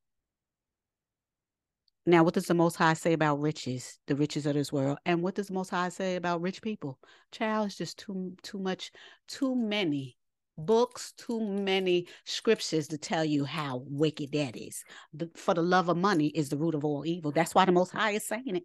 [2.07, 4.99] Now, what does the Most High say about riches, the riches of this world?
[5.05, 6.99] And what does the Most High say about rich people?
[7.33, 8.93] Child, it's just too too much,
[9.27, 10.17] too many
[10.57, 14.85] books, too many scriptures to tell you how wicked that is.
[15.13, 17.33] The, for the love of money is the root of all evil.
[17.33, 18.65] That's why the Most High is saying it.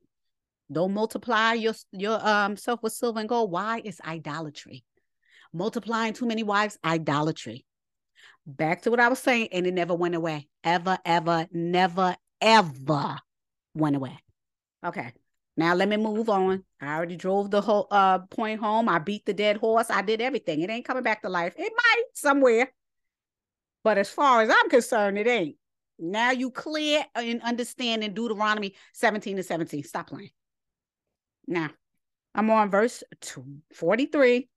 [0.72, 3.52] Don't multiply your your um self with silver and gold.
[3.52, 3.82] Why?
[3.84, 4.86] It's idolatry
[5.54, 7.66] multiplying too many wives, idolatry.
[8.46, 10.50] Back to what I was saying, and it never went away.
[10.64, 13.18] Ever, ever, never, ever
[13.74, 14.18] went away.
[14.86, 15.14] Okay.
[15.56, 16.64] Now let me move on.
[16.82, 18.90] I already drove the whole uh point home.
[18.90, 19.90] I beat the dead horse.
[19.90, 20.62] I did everything.
[20.62, 21.54] It ain't coming back to life.
[21.58, 22.72] It might somewhere.
[23.84, 25.56] But as far as I'm concerned, it ain't.
[26.00, 29.84] Now you clear in understanding Deuteronomy 17 to 17.
[29.84, 30.32] Stop playing.
[31.48, 31.70] Now,
[32.34, 33.04] I'm on verse
[33.74, 34.50] 43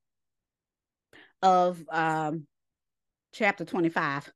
[1.42, 2.46] of um,
[3.32, 4.30] chapter 25.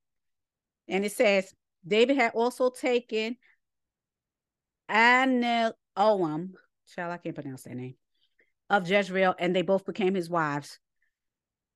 [0.89, 1.53] And it says,
[1.87, 3.37] David had also taken
[4.91, 5.61] Anoam,
[5.97, 7.95] child, I can't pronounce that name,
[8.69, 10.79] of Jezreel, and they both became his wives.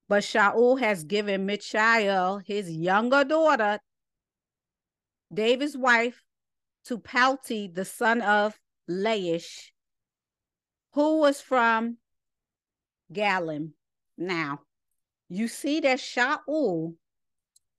[0.09, 3.79] But Shaul has given Michal, his younger daughter,
[5.33, 6.23] David's wife,
[6.87, 8.59] to Palti, the son of
[8.91, 9.71] Laish,
[10.93, 11.97] who was from
[13.13, 13.73] Galim.
[14.19, 14.61] Now,
[15.29, 16.95] you see that Shaul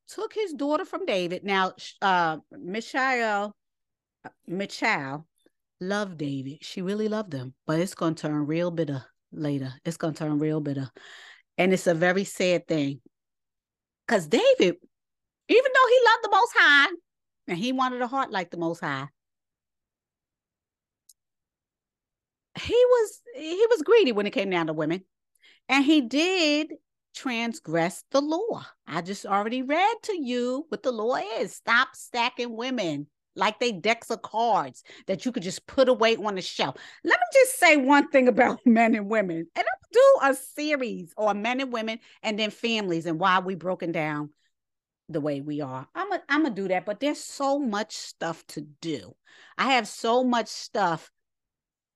[0.07, 1.43] took his daughter from David.
[1.43, 3.53] Now, uh, Michal,
[4.23, 5.25] uh, Michal
[5.79, 6.59] loved David.
[6.61, 9.73] She really loved him, but it's going to turn real bitter later.
[9.83, 10.89] It's going to turn real bitter.
[11.57, 13.01] And it's a very sad thing.
[14.05, 16.87] Because David, even though he loved the Most High,
[17.47, 19.07] and he wanted a heart like the Most High,
[22.59, 25.03] he was he was greedy when it came down to women.
[25.67, 26.73] And he did
[27.15, 28.65] transgress the law.
[28.87, 31.55] I just already read to you what the law is.
[31.55, 36.35] Stop stacking women like they decks of cards that you could just put away on
[36.35, 36.75] the shelf.
[37.03, 39.47] Let me just say one thing about men and women.
[39.55, 43.55] And I'm do a series on men and women and then families and why we
[43.55, 44.29] broken down
[45.07, 45.87] the way we are.
[45.95, 49.15] I'm gonna do that, but there's so much stuff to do.
[49.57, 51.11] I have so much stuff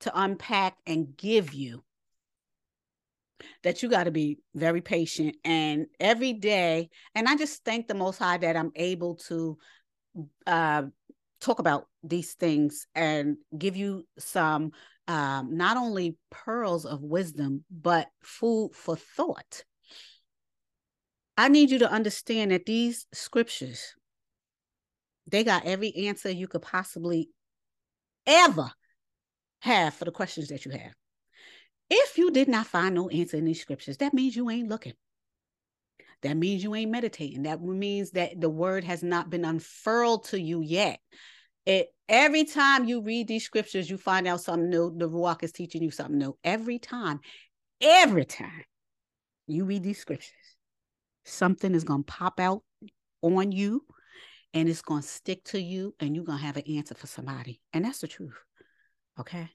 [0.02, 1.84] to unpack and give you
[3.64, 7.94] that you got to be very patient and every day and i just thank the
[7.94, 9.58] most high that i'm able to
[10.48, 10.84] uh,
[11.40, 14.72] talk about these things and give you some
[15.08, 19.64] um, not only pearls of wisdom but food for thought
[21.40, 23.96] I need you to understand that these scriptures,
[25.26, 27.30] they got every answer you could possibly
[28.28, 28.70] ever
[29.62, 30.92] have for the questions that you have.
[31.90, 34.94] If you did not find no answer in these scriptures, that means you ain't looking.
[36.22, 37.44] That means you ain't meditating.
[37.44, 41.00] That means that the word has not been unfurled to you yet.
[41.66, 44.94] It every time you read these scriptures, you find out something new.
[44.96, 46.38] The Ruach is teaching you something new.
[46.44, 47.22] Every time,
[47.82, 48.64] every time
[49.48, 50.34] you read these scriptures,
[51.26, 52.64] something is gonna pop out
[53.22, 53.86] on you
[54.54, 57.62] and it's gonna stick to you, and you're gonna have an answer for somebody.
[57.72, 58.38] And that's the truth.
[59.20, 59.50] Okay.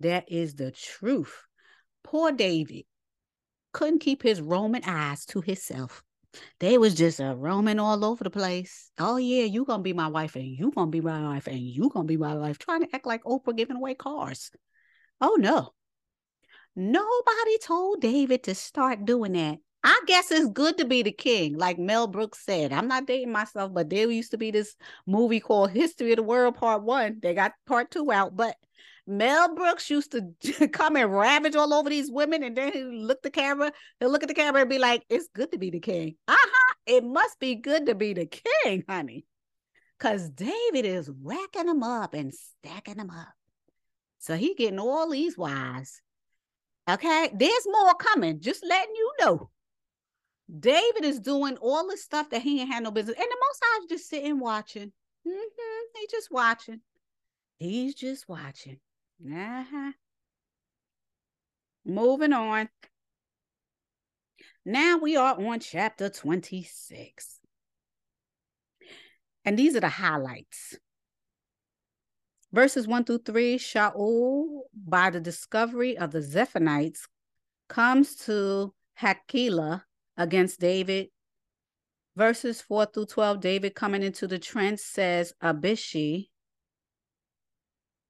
[0.00, 1.45] That is the truth.
[2.06, 2.84] Poor David
[3.72, 6.04] couldn't keep his Roman eyes to himself.
[6.60, 8.92] They was just uh, roaming all over the place.
[8.96, 11.88] Oh yeah, you gonna be my wife, and you gonna be my wife, and you
[11.88, 12.58] gonna be my wife.
[12.58, 14.52] Trying to act like Oprah giving away cars.
[15.20, 15.74] Oh no,
[16.76, 19.58] nobody told David to start doing that.
[19.82, 22.72] I guess it's good to be the king, like Mel Brooks said.
[22.72, 24.76] I'm not dating myself, but there used to be this
[25.06, 27.18] movie called History of the World Part One.
[27.20, 28.54] They got Part Two out, but
[29.06, 33.22] Mel Brooks used to come and ravage all over these women, and then he look
[33.22, 35.80] the camera, he'll look at the camera and be like, "It's good to be the
[35.80, 36.74] king." Uh-huh.
[36.86, 39.24] It must be good to be the king, honey.
[39.98, 43.32] Cause David is racking them up and stacking them up.
[44.18, 46.02] So he getting all these wives.
[46.88, 48.40] Okay, there's more coming.
[48.40, 49.50] Just letting you know.
[50.60, 53.16] David is doing all the stuff that he ain't had no business.
[53.16, 54.92] And the most I was just sitting watching.
[55.26, 55.98] Mm-hmm.
[55.98, 56.80] He just watching.
[57.58, 58.78] He's just watching.
[59.24, 59.92] Uh-huh.
[61.84, 62.68] Moving on.
[64.64, 67.38] Now we are on chapter 26.
[69.44, 70.76] And these are the highlights.
[72.52, 77.06] Verses 1 through 3 Shaul, by the discovery of the Zephonites,
[77.68, 79.84] comes to Hakilah
[80.16, 81.08] against David.
[82.16, 86.28] Verses 4 through 12 David coming into the trench says, Abishi,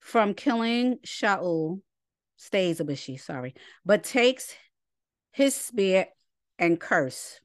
[0.06, 1.80] from killing Shaul,
[2.36, 3.54] stays Abishi, sorry,
[3.84, 4.54] but takes
[5.32, 6.06] his spear
[6.60, 7.40] and curse.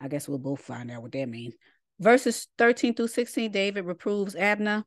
[0.00, 1.54] I guess we'll both find out what that means.
[1.98, 4.84] Verses 13 through 16, David reproves Abner.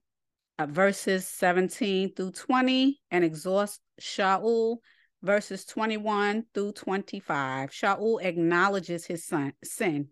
[0.57, 4.77] Uh, verses 17 through 20, and exhausts Shaul.
[5.21, 10.07] Verses 21 through 25, Shaul acknowledges his son, sin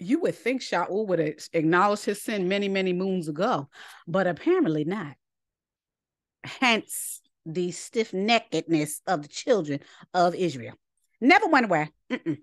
[0.00, 3.68] you would think Shaul would have acknowledged his sin many, many moons ago,
[4.08, 5.14] but apparently not.
[6.42, 9.80] Hence the stiff neckedness of the children
[10.14, 10.74] of Israel.
[11.20, 11.90] Never went away.
[12.10, 12.38] Mm-mm.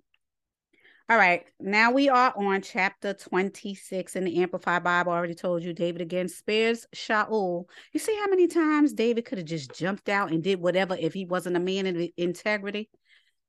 [1.09, 5.13] All right, now we are on chapter 26 in the Amplified Bible.
[5.13, 7.63] I already told you David again spares Shaul.
[7.93, 11.13] You see how many times David could have just jumped out and did whatever if
[11.13, 12.89] he wasn't a man of integrity?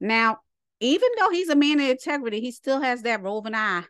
[0.01, 0.39] Now,
[0.79, 3.83] even though he's a man of integrity, he still has that roving eye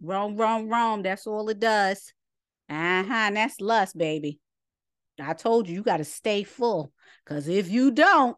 [0.00, 1.02] wrong, wrong, wrong.
[1.02, 2.12] That's all it does.
[2.68, 3.12] Uh huh.
[3.12, 4.40] And that's lust, baby.
[5.20, 6.92] I told you, you got to stay full.
[7.24, 8.36] Because if you don't,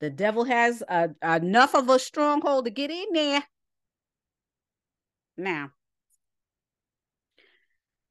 [0.00, 3.44] the devil has a, enough of a stronghold to get in there.
[5.36, 5.70] Now,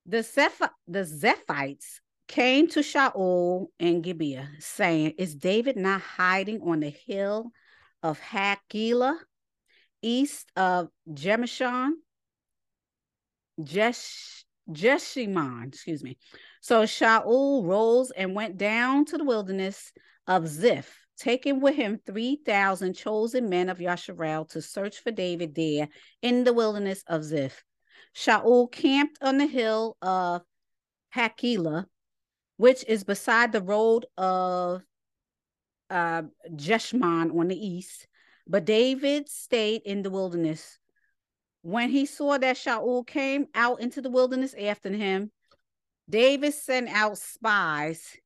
[0.06, 6.80] the, Zeph- the Zephites came to Shaul and Gibeah, saying, Is David not hiding on
[6.80, 7.52] the hill
[8.02, 9.20] of Hakilah?
[10.02, 11.92] east of Jemishon,
[13.66, 16.18] Jesh, Jeshimon, excuse me.
[16.62, 19.92] So Shaul rose and went down to the wilderness
[20.28, 25.90] of Ziph, taking with him 3,000 chosen men of Yasharel to search for David there
[26.22, 27.64] in the wilderness of Ziph.
[28.16, 30.44] Shaul camped on the hill of
[31.16, 31.88] Hakilah,
[32.58, 34.84] which is beside the road of
[35.90, 38.08] uh, on the east,
[38.48, 40.80] but David stayed in the wilderness.
[41.62, 45.32] When he saw that Shaul came out into the wilderness after him,
[46.10, 48.18] David sent out spies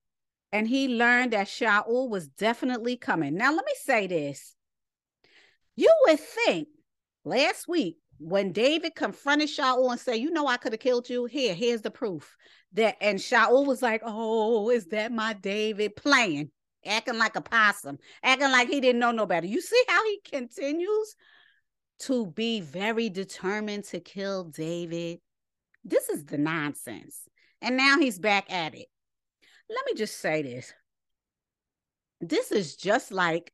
[0.51, 3.35] and he learned that Shaul was definitely coming.
[3.35, 4.55] Now, let me say this.
[5.75, 6.69] You would think
[7.25, 11.25] last week when David confronted Shaul and said, You know, I could have killed you.
[11.25, 12.37] Here, here's the proof.
[12.73, 16.51] That and Shaul was like, Oh, is that my David playing?
[16.85, 19.47] acting like a possum, acting like he didn't know no better.
[19.47, 21.15] You see how he continues
[21.99, 25.19] to be very determined to kill David?
[25.83, 27.21] This is the nonsense.
[27.61, 28.87] And now he's back at it.
[29.69, 30.73] Let me just say this.
[32.21, 33.51] This is just like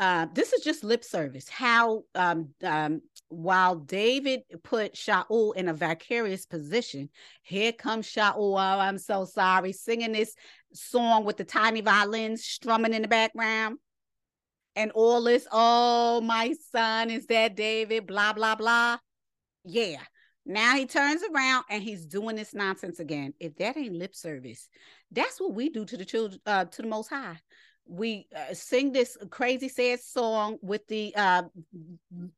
[0.00, 1.46] uh, this is just lip service.
[1.46, 7.10] How um, um, while David put Shaul in a vicarious position,
[7.42, 8.34] here comes Shaul.
[8.36, 10.34] Oh, I'm so sorry, singing this
[10.72, 13.76] song with the tiny violins strumming in the background.
[14.80, 18.96] And all this, oh, my son is that David, blah, blah, blah.
[19.62, 20.00] Yeah.
[20.46, 23.34] Now he turns around and he's doing this nonsense again.
[23.38, 24.70] If that ain't lip service,
[25.12, 27.36] that's what we do to the children, uh, to the Most High.
[27.86, 31.42] We uh, sing this crazy sad song with the uh,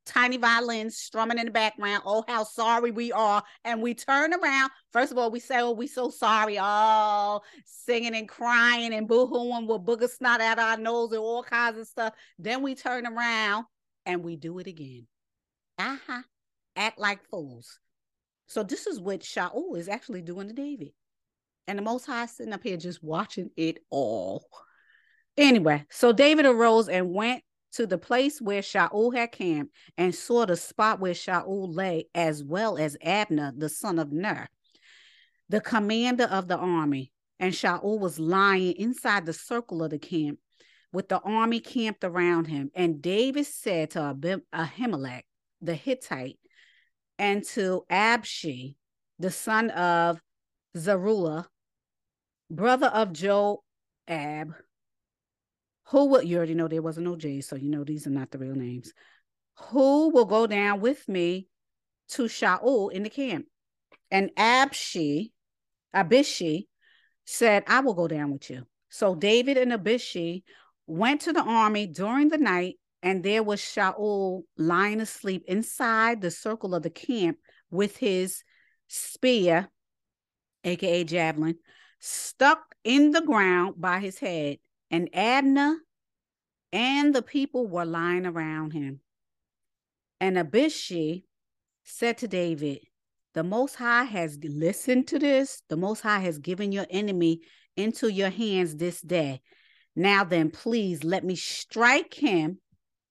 [0.06, 2.02] tiny violins strumming in the background.
[2.06, 3.42] Oh, how sorry we are!
[3.64, 4.70] And we turn around.
[4.92, 9.66] First of all, we say, "Oh, we so sorry." Oh, singing and crying and boohooing
[9.66, 12.14] with booger snot out our nose and all kinds of stuff.
[12.38, 13.66] Then we turn around
[14.06, 15.06] and we do it again.
[15.78, 16.22] Uh huh.
[16.76, 17.78] Act like fools.
[18.46, 20.92] So this is what Shaul is actually doing to David.
[21.66, 24.46] And the Most High sitting up here just watching it all.
[25.36, 30.44] Anyway, so David arose and went to the place where Shaul had camped and saw
[30.44, 34.48] the spot where Shaul lay, as well as Abner, the son of Ner,
[35.48, 37.12] the commander of the army.
[37.40, 40.38] And Shaul was lying inside the circle of the camp
[40.92, 42.70] with the army camped around him.
[42.74, 45.22] And David said to Ahimelech,
[45.60, 46.38] the Hittite,
[47.18, 48.76] and to Abshi,
[49.18, 50.20] the son of
[50.76, 51.48] Zeruiah,
[52.50, 54.54] brother of Joab,
[55.92, 58.30] who will, you already know there wasn't no J, so you know these are not
[58.30, 58.94] the real names.
[59.68, 61.48] Who will go down with me
[62.12, 63.44] to Shaul in the camp?
[64.10, 65.32] And Abshi,
[65.94, 66.62] Abishi
[67.26, 68.66] said, I will go down with you.
[68.88, 70.44] So David and Abishi
[70.86, 76.30] went to the army during the night, and there was Shaul lying asleep inside the
[76.30, 77.36] circle of the camp
[77.70, 78.42] with his
[78.88, 79.68] spear,
[80.64, 81.56] aka javelin,
[81.98, 84.56] stuck in the ground by his head,
[84.92, 85.78] and Abner
[86.72, 89.00] and the people were lying around him.
[90.20, 91.24] And Abishai
[91.82, 92.80] said to David,
[93.34, 95.62] The Most High has listened to this.
[95.68, 97.40] The Most High has given your enemy
[97.76, 99.40] into your hands this day.
[99.96, 102.58] Now then, please let me strike him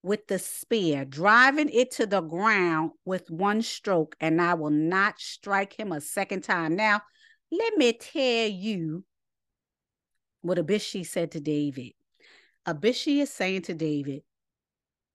[0.02, 5.20] with the spear, driving it to the ground with one stroke, and I will not
[5.20, 6.74] strike him a second time.
[6.74, 7.02] Now,
[7.52, 9.04] let me tell you
[10.42, 11.92] what Abishai said to David.
[12.66, 14.22] Abishai is saying to David,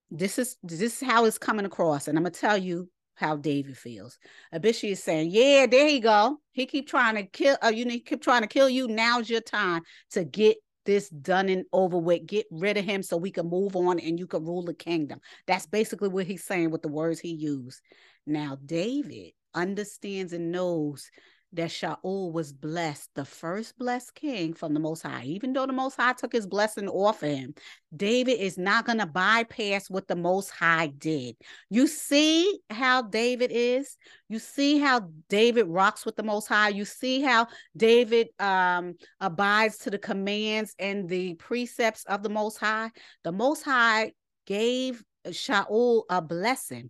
[0.09, 3.77] this is this is how it's coming across, and I'm gonna tell you how David
[3.77, 4.17] feels.
[4.53, 6.37] Abishai is saying, "Yeah, there you go.
[6.51, 7.57] He keep trying to kill.
[7.63, 8.87] Uh, you need keep trying to kill you.
[8.87, 12.25] Now's your time to get this done and over with.
[12.25, 15.19] Get rid of him so we can move on and you can rule the kingdom."
[15.45, 17.81] That's basically what he's saying with the words he used.
[18.25, 21.09] Now David understands and knows
[21.53, 25.23] that Shaul was blessed, the first blessed king from the Most High.
[25.23, 27.53] Even though the Most High took his blessing off of him,
[27.95, 31.35] David is not going to bypass what the Most High did.
[31.69, 33.97] You see how David is.
[34.27, 36.69] You see how David rocks with the Most High.
[36.69, 42.57] You see how David um, abides to the commands and the precepts of the Most
[42.57, 42.91] High.
[43.23, 44.11] The Most High
[44.45, 46.89] gave Shaul a blessing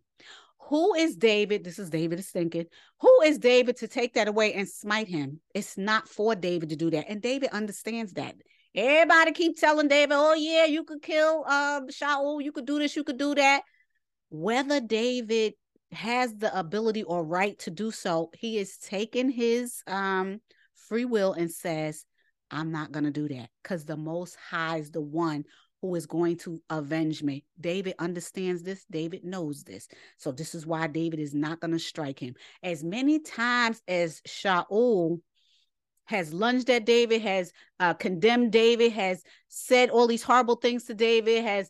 [0.69, 1.63] who is David?
[1.63, 2.65] This is David is thinking.
[3.01, 5.39] Who is David to take that away and smite him?
[5.53, 7.05] It's not for David to do that.
[7.07, 8.35] And David understands that.
[8.75, 12.43] Everybody keep telling David, oh, yeah, you could kill um, Shaul.
[12.43, 12.95] You could do this.
[12.95, 13.63] You could do that.
[14.29, 15.53] Whether David
[15.91, 20.41] has the ability or right to do so, he is taking his um,
[20.75, 22.05] free will and says,
[22.51, 25.45] I'm not going to do that because the Most High is the one
[25.81, 27.43] who is going to avenge me.
[27.59, 28.85] David understands this.
[28.89, 29.87] David knows this.
[30.17, 32.35] So this is why David is not going to strike him.
[32.63, 35.19] As many times as Shaul
[36.05, 40.95] has lunged at David, has uh, condemned David, has said all these horrible things to
[40.95, 41.69] David, has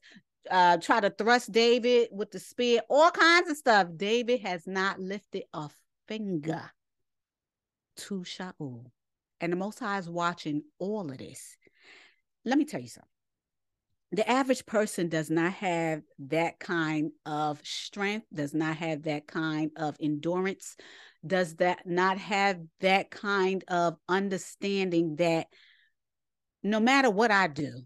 [0.50, 3.88] uh, tried to thrust David with the spear, all kinds of stuff.
[3.98, 5.70] David has not lifted a
[6.08, 6.72] finger
[7.98, 8.86] to Shaul.
[9.42, 11.58] And the Most High is watching all of this.
[12.46, 13.10] Let me tell you something
[14.12, 19.72] the average person does not have that kind of strength, does not have that kind
[19.76, 20.78] of endurance,
[21.26, 25.48] does that not have that kind of understanding that
[26.64, 27.82] no matter what I do,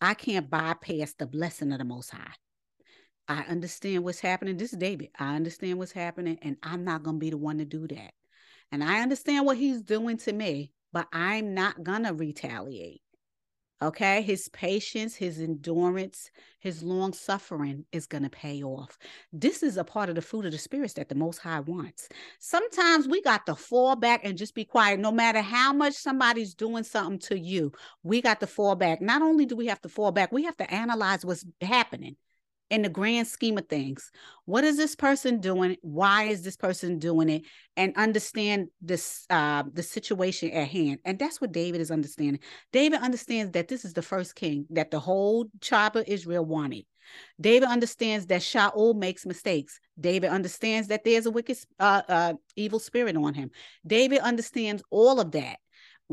[0.00, 2.34] I can't bypass the blessing of the Most High.
[3.28, 4.56] I understand what's happening.
[4.56, 5.10] This is David.
[5.18, 8.12] I understand what's happening, and I'm not going to be the one to do that.
[8.72, 13.01] And I understand what he's doing to me, but I'm not going to retaliate.
[13.82, 16.30] Okay, his patience, his endurance,
[16.60, 18.96] his long suffering is going to pay off.
[19.32, 22.08] This is a part of the fruit of the spirits that the Most High wants.
[22.38, 25.00] Sometimes we got to fall back and just be quiet.
[25.00, 27.72] No matter how much somebody's doing something to you,
[28.04, 29.02] we got to fall back.
[29.02, 32.14] Not only do we have to fall back, we have to analyze what's happening
[32.72, 34.10] in the grand scheme of things.
[34.46, 35.76] What is this person doing?
[35.82, 37.42] Why is this person doing it?
[37.76, 40.98] And understand this uh, the situation at hand.
[41.04, 42.40] And that's what David is understanding.
[42.72, 46.86] David understands that this is the first king that the whole tribe of Israel wanted.
[47.38, 49.78] David understands that Shaul makes mistakes.
[50.00, 53.50] David understands that there's a wicked, uh, uh, evil spirit on him.
[53.86, 55.58] David understands all of that.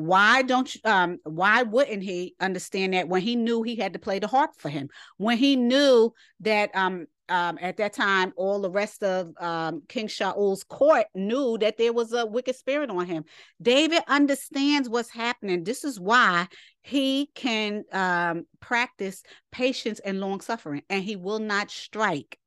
[0.06, 4.00] Why don't you, um why wouldn't he understand that when he knew he had to
[4.00, 4.90] play the harp for him?
[5.18, 10.08] When he knew that um um, at that time, all the rest of um, King
[10.08, 13.24] Shaul's court knew that there was a wicked spirit on him.
[13.62, 15.64] David understands what's happening.
[15.64, 16.48] This is why
[16.82, 19.22] he can um, practice
[19.52, 22.40] patience and long suffering, and he will not strike.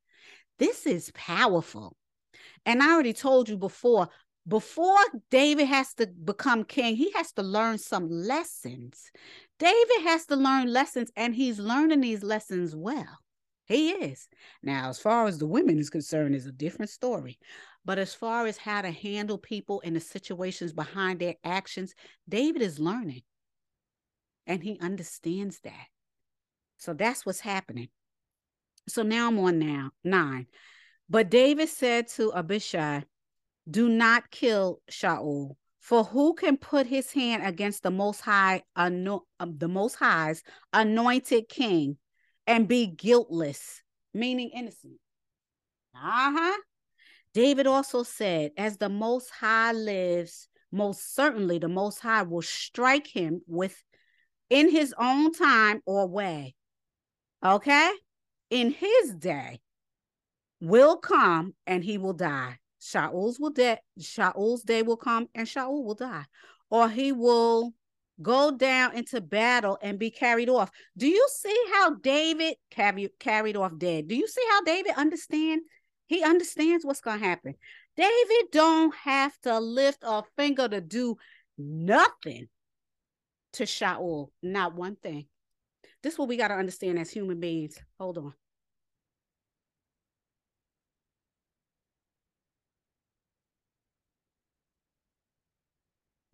[0.59, 1.97] This is powerful.
[2.67, 4.09] And I already told you before
[4.47, 4.99] before
[5.31, 9.11] David has to become king, he has to learn some lessons.
[9.59, 13.19] David has to learn lessons, and he's learning these lessons well.
[13.67, 14.29] He is.
[14.63, 17.39] Now, as far as the women is concerned, is a different story.
[17.85, 21.95] But as far as how to handle people and the situations behind their actions,
[22.29, 23.23] David is learning.
[24.47, 25.87] And he understands that.
[26.79, 27.89] So that's what's happening.
[28.89, 30.47] So now I'm on now nine.
[31.09, 33.05] But David said to Abishai,
[33.71, 35.57] do not kill Shaul.
[35.81, 40.43] For who can put his hand against the most high, um, the most high's
[40.73, 41.99] anointed king
[42.47, 43.83] and be guiltless,
[44.15, 45.01] meaning innocent?
[45.95, 46.59] Uh-huh.
[47.35, 53.07] David also said, as the most high lives, most certainly the most high will strike
[53.07, 53.83] him with
[54.51, 56.55] in his own time or way.
[57.45, 57.91] Okay?
[58.51, 59.61] In his day
[60.61, 62.59] will come and he will die.
[62.83, 66.25] Shaul's will de- Shaul's day will come and Shaul will die,
[66.69, 67.73] or he will
[68.21, 70.71] go down into battle and be carried off.
[70.97, 74.09] Do you see how David carried carried off dead?
[74.09, 75.63] Do you see how David understand?
[76.07, 77.55] He understands what's gonna happen.
[77.97, 81.17] David don't have to lift a finger to do
[81.57, 82.49] nothing
[83.55, 85.27] to Shaul, not one thing.
[86.03, 87.79] This is what we got to understand as human beings.
[87.99, 88.35] Hold on.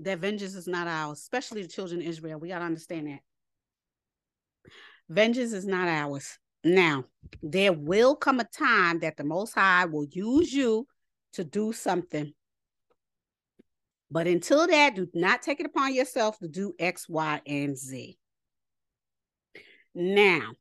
[0.00, 2.38] That vengeance is not ours, especially the children of Israel.
[2.38, 3.20] We got to understand that.
[5.08, 6.38] Vengeance is not ours.
[6.64, 7.04] Now,
[7.42, 10.86] there will come a time that the Most High will use you
[11.34, 12.32] to do something.
[14.10, 18.18] But until that, do not take it upon yourself to do X, Y, and Z.
[19.94, 20.52] Now,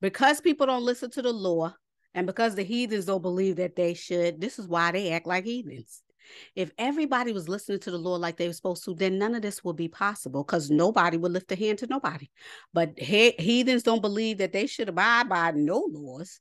[0.00, 1.74] because people don't listen to the law
[2.14, 5.44] and because the heathens don't believe that they should, this is why they act like
[5.44, 6.02] heathens.
[6.54, 9.42] If everybody was listening to the Lord like they were supposed to, then none of
[9.42, 12.28] this would be possible because nobody would lift a hand to nobody.
[12.72, 16.40] But he- heathens don't believe that they should abide by no laws.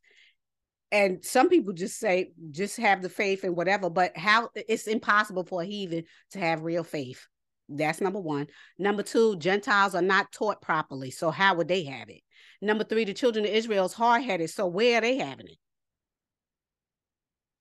[0.91, 3.89] And some people just say, just have the faith and whatever.
[3.89, 7.27] But how it's impossible for a heathen to have real faith.
[7.69, 8.47] That's number one.
[8.79, 11.11] Number two, Gentiles are not taught properly.
[11.11, 12.21] So how would they have it?
[12.61, 14.49] Number three, the children of Israel is hard headed.
[14.49, 15.57] So where are they having it?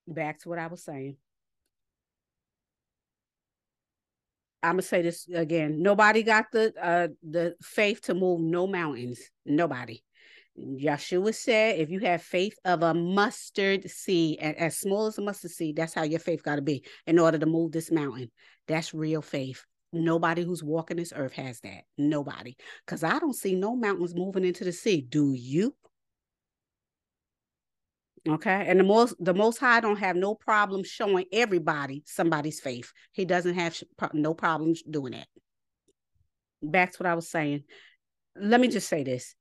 [0.06, 1.16] Back to what I was saying.
[4.62, 5.82] I'm gonna say this again.
[5.82, 9.20] Nobody got the uh the faith to move no mountains.
[9.44, 10.02] Nobody.
[10.58, 15.50] Yeshua said, if you have faith of a mustard seed, as small as a mustard
[15.50, 18.30] seed, that's how your faith got to be in order to move this mountain.
[18.66, 19.64] That's real faith.
[19.92, 21.82] Nobody who's walking this earth has that.
[21.98, 22.56] Nobody.
[22.84, 25.02] Because I don't see no mountains moving into the sea.
[25.02, 25.74] Do you?
[28.28, 28.64] Okay.
[28.66, 32.92] And the most the most high don't have no problem showing everybody somebody's faith.
[33.12, 33.80] He doesn't have
[34.12, 35.28] no problems doing that.
[36.62, 37.64] Back to what I was saying.
[38.38, 39.34] Let me just say this.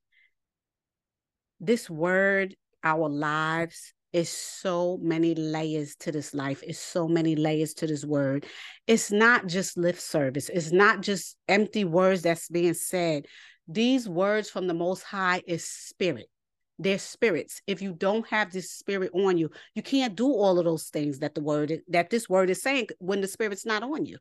[1.59, 6.63] This word, our lives, is so many layers to this life.
[6.65, 8.45] It's so many layers to this word.
[8.87, 10.49] It's not just lip service.
[10.49, 13.25] It's not just empty words that's being said.
[13.67, 16.27] These words from the most high is spirit
[16.77, 17.61] their spirits.
[17.67, 21.19] If you don't have this spirit on you, you can't do all of those things
[21.19, 24.17] that the word that this word is saying when the spirit's not on you.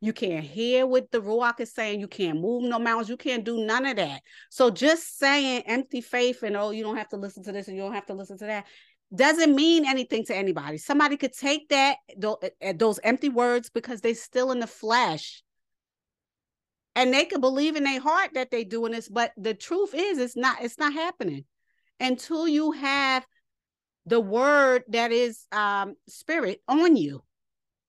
[0.00, 2.00] You can't hear what the Ruach is saying.
[2.00, 3.08] You can't move no mountains.
[3.08, 4.20] You can't do none of that.
[4.50, 7.76] So just saying empty faith and oh, you don't have to listen to this and
[7.76, 8.66] you don't have to listen to that
[9.14, 10.78] doesn't mean anything to anybody.
[10.78, 11.96] Somebody could take that
[12.60, 15.42] eh, those empty words because they're still in the flesh.
[16.94, 20.18] And they could believe in their heart that they're doing this, but the truth is
[20.18, 21.44] it's not it's not happening
[22.00, 23.26] until you have
[24.06, 27.22] the word that is um spirit on you.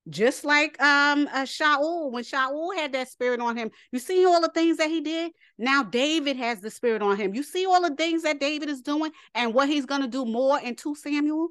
[0.10, 4.42] Just like um uh, Shaul when Shaul had that spirit on him you see all
[4.42, 5.32] the things that he did?
[5.58, 7.34] Now David has the spirit on him.
[7.34, 10.26] You see all the things that David is doing and what he's going to do
[10.26, 11.50] more in 2 Samuel?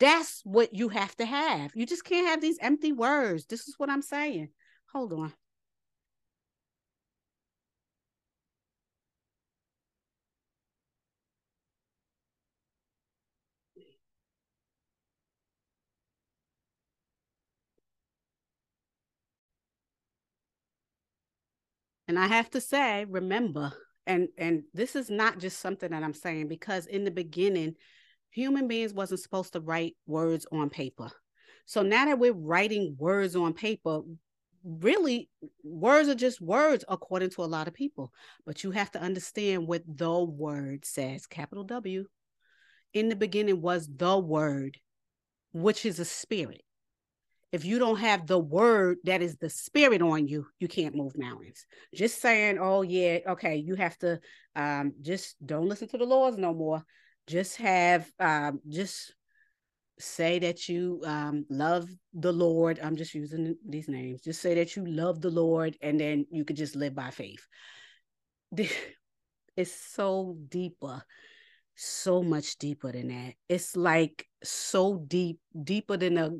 [0.00, 1.70] That's what you have to have.
[1.74, 3.46] You just can't have these empty words.
[3.46, 4.48] This is what I'm saying.
[4.92, 5.32] Hold on
[22.08, 23.72] And I have to say, remember,
[24.06, 27.74] and and this is not just something that I'm saying because in the beginning,
[28.30, 31.10] human beings wasn't supposed to write words on paper.
[31.66, 34.00] So now that we're writing words on paper,
[34.62, 35.30] really
[35.62, 38.12] words are just words according to a lot of people.
[38.44, 42.04] But you have to understand what the word says, capital W.
[42.92, 44.78] In the beginning was the word,
[45.52, 46.62] which is a spirit
[47.54, 51.16] if you don't have the word that is the spirit on you, you can't move
[51.16, 51.64] mountains.
[51.94, 54.18] Just saying, oh yeah, okay, you have to
[54.56, 56.82] um just don't listen to the laws no more.
[57.28, 59.14] Just have um just
[60.00, 62.80] say that you um love the Lord.
[62.82, 64.22] I'm just using these names.
[64.22, 67.46] Just say that you love the Lord and then you could just live by faith.
[69.56, 71.04] It's so deeper
[71.76, 73.34] so much deeper than that.
[73.48, 76.30] It's like so deep, deeper than a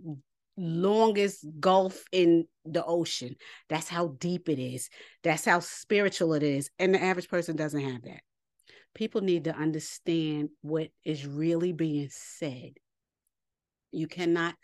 [0.56, 3.36] longest gulf in the ocean.
[3.68, 4.88] That's how deep it is.
[5.22, 6.70] That's how spiritual it is.
[6.78, 8.20] And the average person doesn't have that.
[8.94, 12.72] People need to understand what is really being said.
[13.90, 14.54] You cannot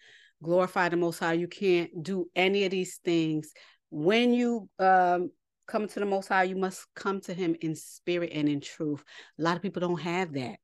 [0.42, 1.34] glorify the Most High.
[1.34, 3.52] You can't do any of these things.
[3.90, 5.30] When you um,
[5.66, 9.02] come to the Most High, you must come to Him in spirit and in truth.
[9.38, 10.56] A lot of people don't have that.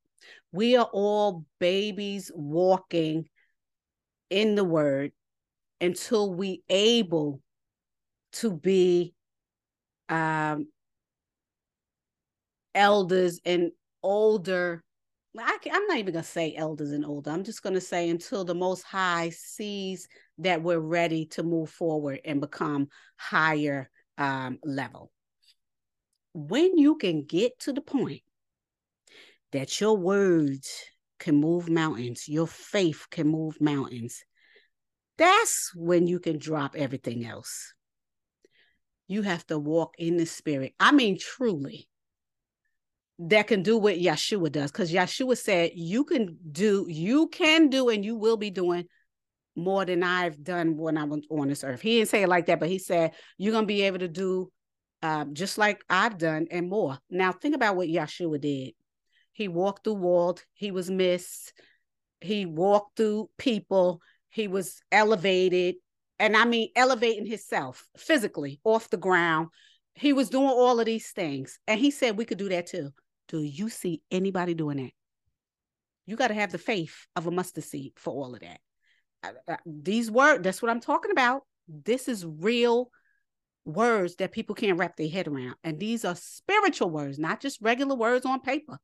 [0.51, 3.27] We are all babies walking
[4.29, 5.11] in the word
[5.79, 7.41] until we able
[8.33, 9.13] to be
[10.09, 10.67] um
[12.75, 13.71] elders and
[14.03, 14.83] older
[15.39, 17.31] I, am not even to say elders and older.
[17.31, 20.07] I'm just to say until the Most High sees
[20.39, 25.11] that we're ready to move forward and become higher um, level.
[26.33, 28.21] When you can get to the point
[29.51, 30.83] that your words
[31.19, 34.23] can move mountains, your faith can move mountains,
[35.17, 37.73] that's when you can drop everything else.
[39.07, 40.73] You have to walk in the spirit.
[40.79, 41.87] I mean, truly,
[43.19, 44.71] that can do what Yeshua does.
[44.71, 48.85] Because Yeshua said, You can do, you can do, and you will be doing
[49.55, 51.81] more than I've done when I was on this earth.
[51.81, 54.07] He didn't say it like that, but he said, You're going to be able to
[54.07, 54.51] do
[55.01, 56.97] um, just like I've done and more.
[57.09, 58.73] Now, think about what Yeshua did.
[59.37, 61.53] He walked through walls, he was missed,
[62.21, 65.75] he walked through people, he was elevated,
[66.17, 69.49] and I mean elevating himself physically off the ground.
[69.93, 71.59] He was doing all of these things.
[71.67, 72.89] And he said we could do that too.
[73.27, 74.91] Do you see anybody doing that?
[76.07, 79.59] You got to have the faith of a mustard seed for all of that.
[79.67, 81.43] These words, that's what I'm talking about.
[81.67, 82.89] This is real
[83.65, 85.57] words that people can't wrap their head around.
[85.63, 88.79] And these are spiritual words, not just regular words on paper.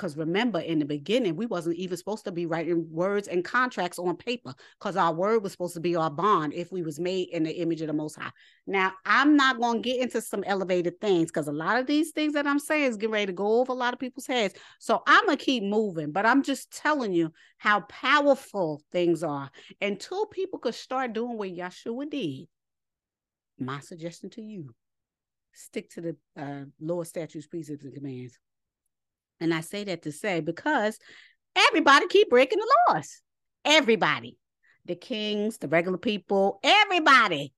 [0.00, 3.98] Because remember, in the beginning, we wasn't even supposed to be writing words and contracts
[3.98, 7.28] on paper because our word was supposed to be our bond if we was made
[7.28, 8.30] in the image of the Most High.
[8.66, 12.12] Now, I'm not going to get into some elevated things because a lot of these
[12.12, 14.54] things that I'm saying is getting ready to go over a lot of people's heads.
[14.78, 19.50] So I'm going to keep moving, but I'm just telling you how powerful things are.
[19.82, 22.48] Until people could start doing what Yeshua did,
[23.58, 24.74] my suggestion to you,
[25.52, 28.38] stick to the uh, statutes, precepts, and commands.
[29.40, 30.98] And I say that to say because
[31.56, 33.22] everybody keep breaking the laws.
[33.64, 34.36] Everybody.
[34.86, 37.52] The kings, the regular people, everybody.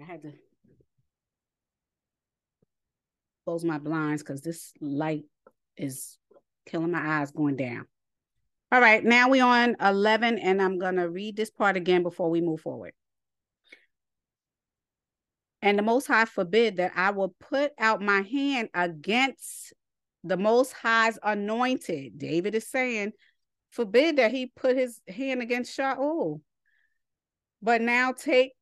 [0.00, 0.32] I had to
[3.44, 5.24] close my blinds because this light
[5.76, 6.16] is
[6.66, 7.86] killing my eyes going down.
[8.72, 12.30] All right, now we're on 11, and I'm going to read this part again before
[12.30, 12.92] we move forward.
[15.60, 19.72] And the Most High forbid that I will put out my hand against
[20.22, 22.16] the Most High's anointed.
[22.18, 23.12] David is saying,
[23.70, 26.40] forbid that he put his hand against Shaul.
[27.60, 28.52] But now take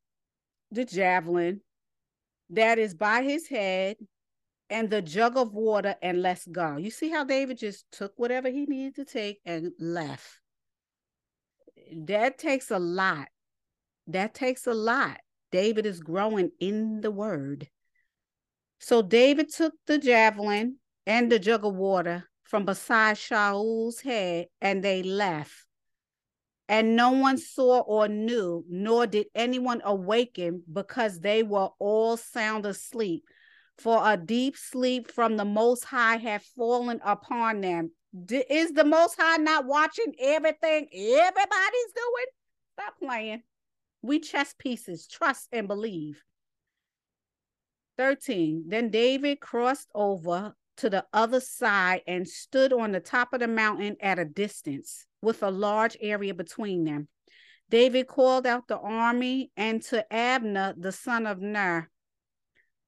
[0.71, 1.61] the javelin
[2.49, 3.97] that is by his head
[4.69, 6.77] and the jug of water and let's go.
[6.77, 10.27] You see how David just took whatever he needed to take and left.
[11.95, 13.27] That takes a lot.
[14.07, 15.19] That takes a lot.
[15.51, 17.67] David is growing in the word.
[18.79, 24.83] So David took the javelin and the jug of water from beside Shaul's head and
[24.83, 25.53] they left.
[26.67, 32.67] And no one saw or knew, nor did anyone awaken because they were all sound
[32.67, 33.23] asleep
[33.79, 37.91] for a deep sleep from the Most High have fallen upon them.
[38.25, 42.25] D- is the Most High not watching everything everybody's doing?
[42.73, 43.43] Stop playing.
[44.01, 46.23] We chess pieces, trust and believe.
[47.97, 48.65] 13.
[48.67, 53.47] Then David crossed over to the other side and stood on the top of the
[53.47, 57.09] mountain at a distance with a large area between them.
[57.69, 61.89] David called out the army and to Abner, the son of Ner,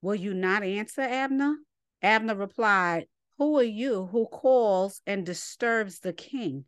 [0.02, 1.58] Will you not answer, Abner?
[2.02, 6.66] Abner replied, Who are you who calls and disturbs the king?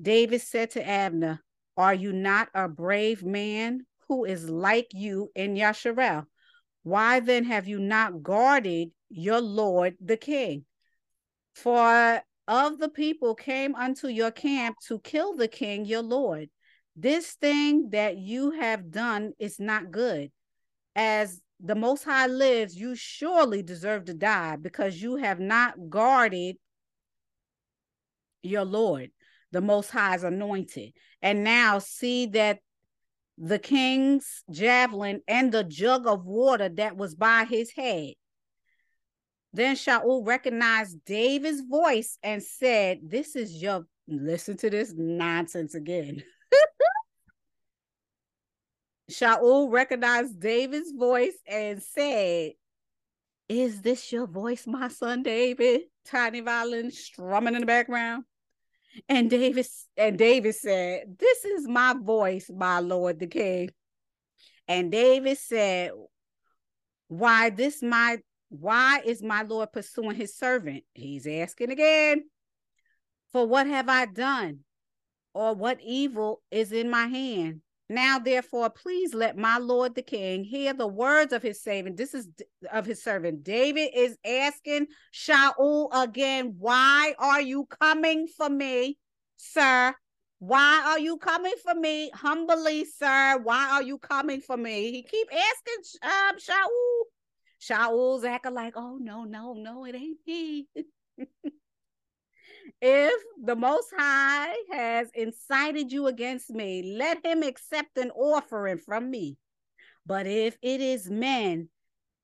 [0.00, 1.42] David said to Abner,
[1.76, 6.26] Are you not a brave man who is like you in Yasharel?
[6.82, 10.64] Why then have you not guarded your Lord the king?
[11.54, 16.50] For of the people came unto your camp to kill the king your Lord.
[16.96, 20.32] This thing that you have done is not good.
[20.96, 26.56] As the Most High lives, you surely deserve to die because you have not guarded
[28.42, 29.10] your Lord,
[29.52, 30.92] the Most High's anointed.
[31.22, 32.58] And now see that
[33.38, 38.14] the king's javelin and the jug of water that was by his head.
[39.52, 46.22] Then Shaul recognized David's voice and said, This is your, listen to this nonsense again.
[49.12, 52.52] Shaul recognized David's voice and said,
[53.48, 55.82] Is this your voice, my son David?
[56.04, 58.24] Tiny violin strumming in the background.
[59.08, 63.70] And David and David said, This is my voice, my Lord the King.
[64.68, 65.92] And David said,
[67.08, 70.84] Why this my why is my Lord pursuing his servant?
[70.92, 72.24] He's asking again.
[73.32, 74.60] For what have I done?
[75.32, 77.62] Or what evil is in my hand?
[77.92, 81.98] Now, therefore, please let my Lord the King hear the words of his servant.
[81.98, 82.26] This is
[82.72, 83.44] of his servant.
[83.44, 88.98] David is asking Shaul again, Why are you coming for me,
[89.36, 89.94] sir?
[90.38, 92.10] Why are you coming for me?
[92.14, 93.38] Humbly, sir.
[93.42, 94.90] Why are you coming for me?
[94.90, 97.02] He keep asking um, Shaul.
[97.60, 100.66] Shaul's acting like, oh no, no, no, it ain't me.
[102.80, 109.10] If the Most High has incited you against me, let him accept an offering from
[109.10, 109.36] me.
[110.04, 111.68] But if it is men,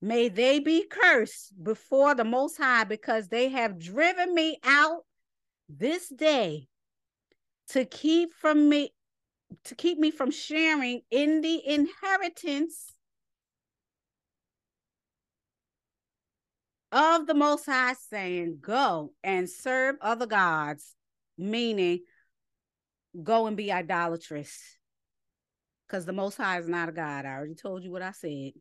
[0.00, 5.04] may they be cursed before the Most High because they have driven me out
[5.68, 6.68] this day
[7.68, 8.92] to keep from me
[9.64, 12.92] to keep me from sharing in the inheritance
[16.92, 20.94] of the Most High, saying, Go and serve other gods,
[21.36, 22.00] meaning
[23.22, 24.58] go and be idolatrous.
[25.86, 27.24] Because the Most High is not a God.
[27.24, 28.52] I already told you what I said.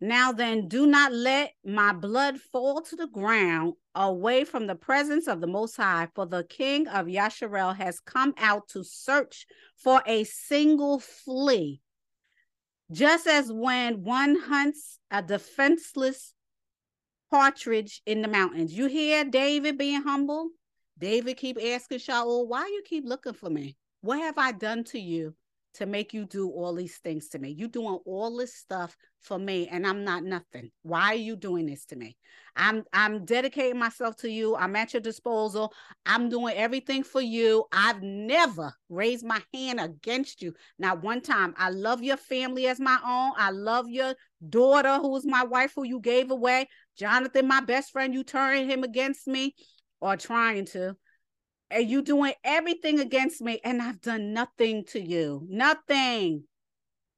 [0.00, 5.28] Now then, do not let my blood fall to the ground away from the presence
[5.28, 9.46] of the Most High, for the king of Yasharel has come out to search
[9.76, 11.80] for a single flea.
[12.92, 16.34] Just as when one hunts a defenseless
[17.34, 18.72] partridge in the mountains.
[18.72, 20.50] You hear David being humble?
[20.96, 23.76] David keep asking Shaul, why you keep looking for me?
[24.02, 25.34] What have I done to you
[25.74, 27.50] to make you do all these things to me?
[27.50, 30.70] You doing all this stuff for me and I'm not nothing.
[30.82, 32.16] Why are you doing this to me?
[32.54, 34.54] I'm I'm dedicating myself to you.
[34.54, 35.72] I'm at your disposal.
[36.06, 37.64] I'm doing everything for you.
[37.72, 40.54] I've never raised my hand against you.
[40.78, 41.54] Not one time.
[41.58, 43.32] I love your family as my own.
[43.36, 44.14] I love your
[44.48, 46.68] daughter who is my wife who you gave away.
[46.96, 49.54] Jonathan, my best friend, you turning him against me
[50.00, 50.96] or trying to.
[51.70, 55.46] And you doing everything against me, and I've done nothing to you.
[55.48, 56.44] Nothing.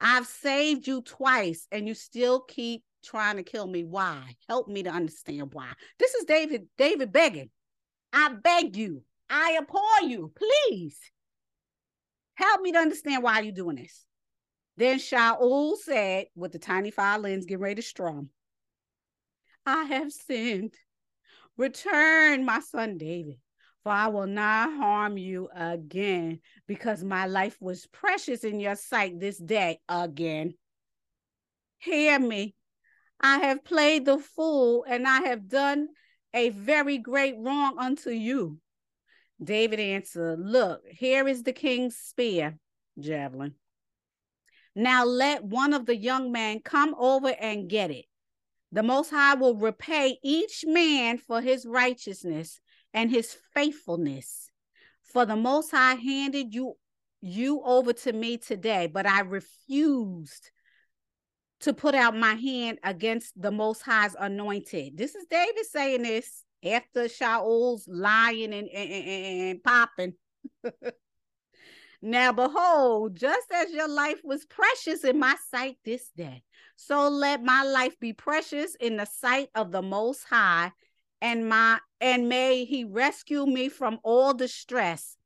[0.01, 3.85] I've saved you twice, and you still keep trying to kill me.
[3.85, 4.37] Why?
[4.49, 5.72] Help me to understand why.
[5.99, 7.51] This is David, David begging.
[8.12, 9.03] I beg you.
[9.29, 10.99] I implore you, please.
[12.35, 14.07] Help me to understand why you're doing this.
[14.77, 18.31] Then Shaul said, with the tiny fire lens, getting ready to strum,
[19.67, 20.75] I have sinned.
[21.57, 23.39] Return, my son David,
[23.83, 29.19] for I will not harm you again, because my life was precious in your sight
[29.19, 30.55] this day again.
[31.79, 32.55] Hear me.
[33.21, 35.89] I have played the fool, and I have done
[36.33, 38.61] a very great wrong unto you.
[39.43, 42.57] David answered, Look, here is the king's spear,
[43.01, 43.55] javelin.
[44.77, 48.05] Now let one of the young men come over and get it
[48.77, 52.61] the Most High will repay each man for his righteousness
[52.93, 54.51] and his faithfulness.
[55.01, 56.74] For the Most High handed you
[57.22, 60.51] you over to me today, but I refused
[61.61, 64.99] to put out my hand against the Most High's anointed.
[64.99, 70.12] This is David saying this after Shaul's lying and, and, and, and popping.
[72.03, 76.43] now, behold, just as your life was precious in my sight this day,
[76.77, 80.72] so let my life be precious in the sight of the Most High,
[81.20, 85.16] and my and may he rescue me from all distress.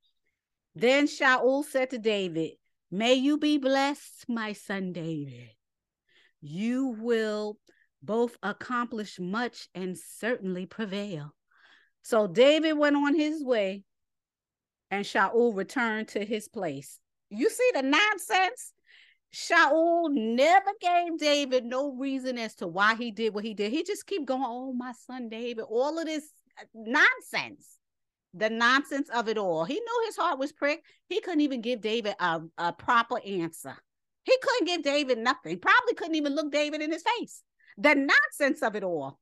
[0.74, 2.52] Then Shaul said to David,
[2.90, 5.50] May you be blessed, my son David.
[6.40, 7.58] You will
[8.02, 11.34] both accomplish much and certainly prevail.
[12.02, 13.82] So David went on his way,
[14.90, 16.98] and Shaul returned to his place.
[17.28, 18.72] You see the nonsense?
[19.32, 23.70] Shaul never gave David no reason as to why he did what he did.
[23.72, 27.78] He just keep going, oh, my son David, all of this uh, nonsense.
[28.34, 29.64] The nonsense of it all.
[29.64, 30.86] He knew his heart was pricked.
[31.08, 33.76] He couldn't even give David a, a proper answer.
[34.24, 35.58] He couldn't give David nothing.
[35.58, 37.42] Probably couldn't even look David in his face.
[37.76, 39.18] The nonsense of it all.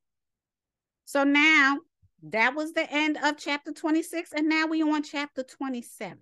[1.05, 1.79] So now
[2.25, 4.33] that was the end of chapter 26.
[4.33, 6.19] And now we on chapter 27.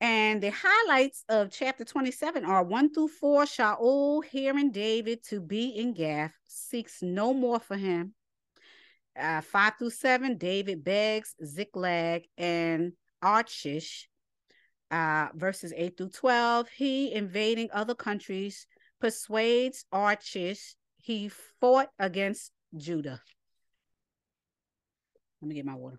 [0.00, 5.68] And the highlights of chapter 27 are 1 through 4 Shaul hearing David to be
[5.68, 8.12] in Gath, seeks no more for him.
[9.18, 12.92] Uh, 5 through 7, David begs Ziklag and
[13.22, 14.08] Archish.
[14.90, 18.66] Uh, verses 8 through 12, he invading other countries,
[19.00, 21.28] persuades Archish He
[21.60, 23.20] fought against Judah.
[25.40, 25.98] Let me get my water.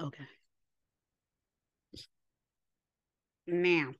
[0.00, 0.24] Okay.
[3.46, 3.92] Now,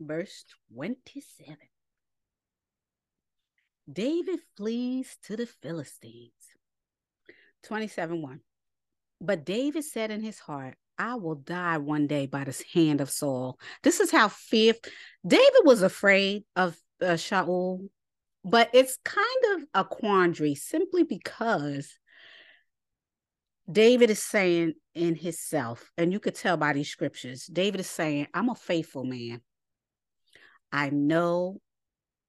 [0.00, 1.56] verse 27.
[3.90, 6.32] David flees to the Philistines.
[7.64, 8.40] 27 1.
[9.20, 13.10] But David said in his heart, I will die one day by the hand of
[13.10, 13.58] Saul.
[13.82, 14.74] This is how fear
[15.26, 17.88] David was afraid of uh, Shaul,
[18.44, 21.98] but it's kind of a quandary simply because
[23.70, 28.26] David is saying in himself, and you could tell by these scriptures, David is saying,
[28.34, 29.40] I'm a faithful man.
[30.72, 31.60] I know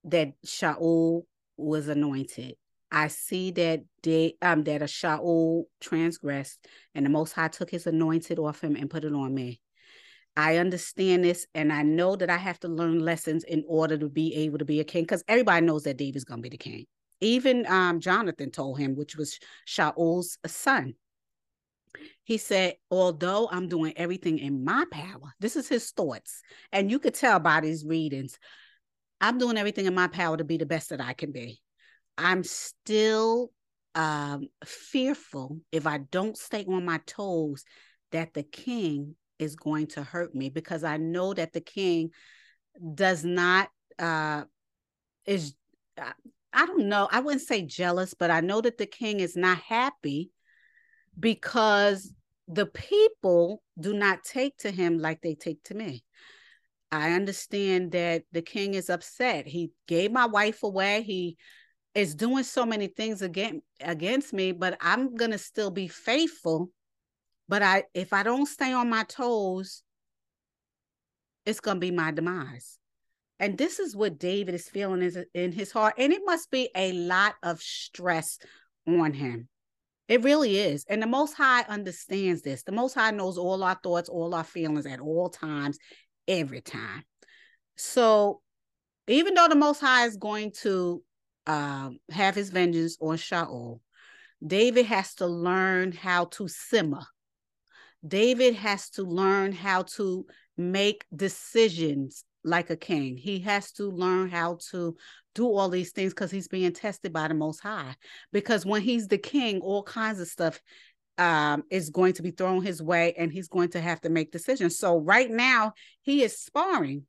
[0.05, 1.23] that Shaul
[1.57, 2.55] was anointed.
[2.91, 7.87] I see that they, um that a Shaul transgressed, and the Most High took his
[7.87, 9.59] anointed off him and put it on me.
[10.35, 14.09] I understand this, and I know that I have to learn lessons in order to
[14.09, 15.03] be able to be a king.
[15.03, 16.85] Because everybody knows that David's gonna be the king.
[17.21, 20.93] Even um, Jonathan told him, which was Shaul's son.
[22.23, 26.41] He said, although I'm doing everything in my power, this is his thoughts.
[26.71, 28.37] And you could tell by these readings,
[29.21, 31.61] I'm doing everything in my power to be the best that I can be.
[32.17, 33.51] I'm still
[33.95, 37.63] um, fearful if I don't stay on my toes
[38.11, 42.11] that the king is going to hurt me because I know that the king
[42.95, 43.69] does not
[43.99, 44.43] uh,
[45.25, 45.53] is
[45.99, 46.11] uh,
[46.51, 49.57] I don't know I wouldn't say jealous but I know that the king is not
[49.57, 50.31] happy
[51.19, 52.11] because
[52.47, 56.03] the people do not take to him like they take to me.
[56.91, 59.47] I understand that the king is upset.
[59.47, 61.01] He gave my wife away.
[61.01, 61.37] He
[61.95, 66.69] is doing so many things against against me, but I'm gonna still be faithful.
[67.47, 69.83] But I if I don't stay on my toes,
[71.45, 72.77] it's gonna be my demise.
[73.39, 75.95] And this is what David is feeling in his heart.
[75.97, 78.37] And it must be a lot of stress
[78.87, 79.49] on him.
[80.07, 80.85] It really is.
[80.89, 82.63] And the Most High understands this.
[82.63, 85.77] The Most High knows all our thoughts, all our feelings at all times,
[86.27, 87.03] every time.
[87.77, 88.41] So
[89.07, 91.01] even though the Most High is going to
[91.47, 93.79] um, have his vengeance on Shaul,
[94.45, 97.05] David has to learn how to simmer.
[98.05, 100.25] David has to learn how to
[100.57, 103.17] make decisions like a king.
[103.17, 104.95] He has to learn how to
[105.35, 107.95] do all these things because he's being tested by the most high.
[108.31, 110.61] Because when he's the king, all kinds of stuff
[111.17, 114.31] um, is going to be thrown his way and he's going to have to make
[114.31, 114.77] decisions.
[114.77, 117.05] So right now he is sparring.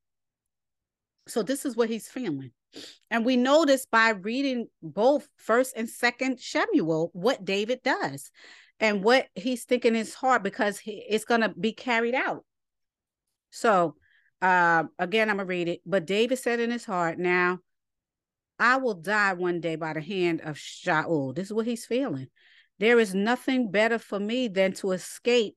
[1.27, 2.53] So this is what he's feeling.
[3.11, 8.31] And we know this by reading both first and second Shemuel, what David does
[8.81, 12.45] and what he's thinking in his heart because he, it's going to be carried out.
[13.51, 13.95] So
[14.45, 15.81] uh, again, I'm going to read it.
[15.87, 17.61] But David said in his heart, Now
[18.59, 21.35] I will die one day by the hand of Shaul.
[21.35, 22.27] This is what he's feeling.
[22.79, 25.57] There is nothing better for me than to escape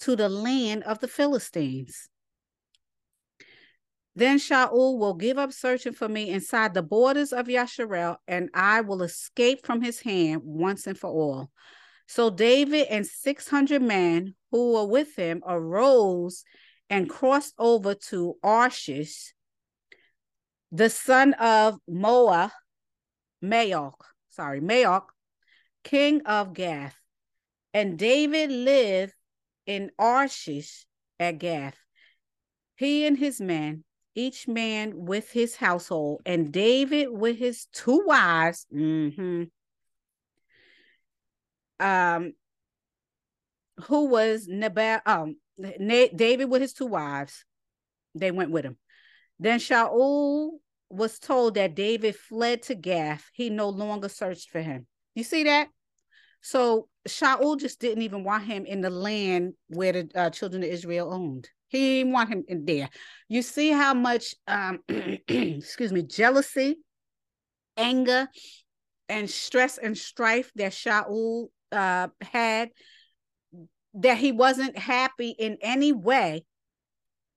[0.00, 2.08] to the land of the Philistines.
[4.14, 8.80] Then Shaul will give up searching for me inside the borders of Yasharel, and I
[8.80, 11.50] will escape from his hand once and for all.
[12.08, 16.44] So David and 600 men who were with him arose
[16.88, 19.32] and crossed over to Arshish,
[20.70, 22.52] the son of Moah,
[23.42, 24.00] Maoch,
[24.30, 25.06] sorry, Maoch,
[25.84, 26.96] king of Gath.
[27.74, 29.14] And David lived
[29.66, 30.84] in Arshish
[31.20, 31.76] at Gath,
[32.76, 33.84] he and his men,
[34.14, 38.66] each man with his household, and David with his two wives.
[38.74, 39.44] Mm-hmm,
[41.80, 42.32] um,
[43.84, 45.00] who was Nabal?
[45.04, 47.44] Um, David with his two wives.
[48.14, 48.76] They went with him.
[49.38, 50.52] Then Shaul
[50.88, 53.28] was told that David fled to Gath.
[53.32, 54.86] He no longer searched for him.
[55.14, 55.68] You see that?
[56.40, 60.68] So Shaul just didn't even want him in the land where the uh, children of
[60.68, 61.48] Israel owned.
[61.68, 62.88] He didn't want him in there.
[63.28, 66.76] You see how much, um, excuse me, jealousy,
[67.76, 68.28] anger,
[69.08, 72.70] and stress and strife that Shaul uh, had,
[73.96, 76.44] that he wasn't happy in any way.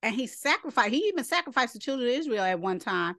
[0.02, 3.16] And he sacrificed, he even sacrificed the children of Israel at one time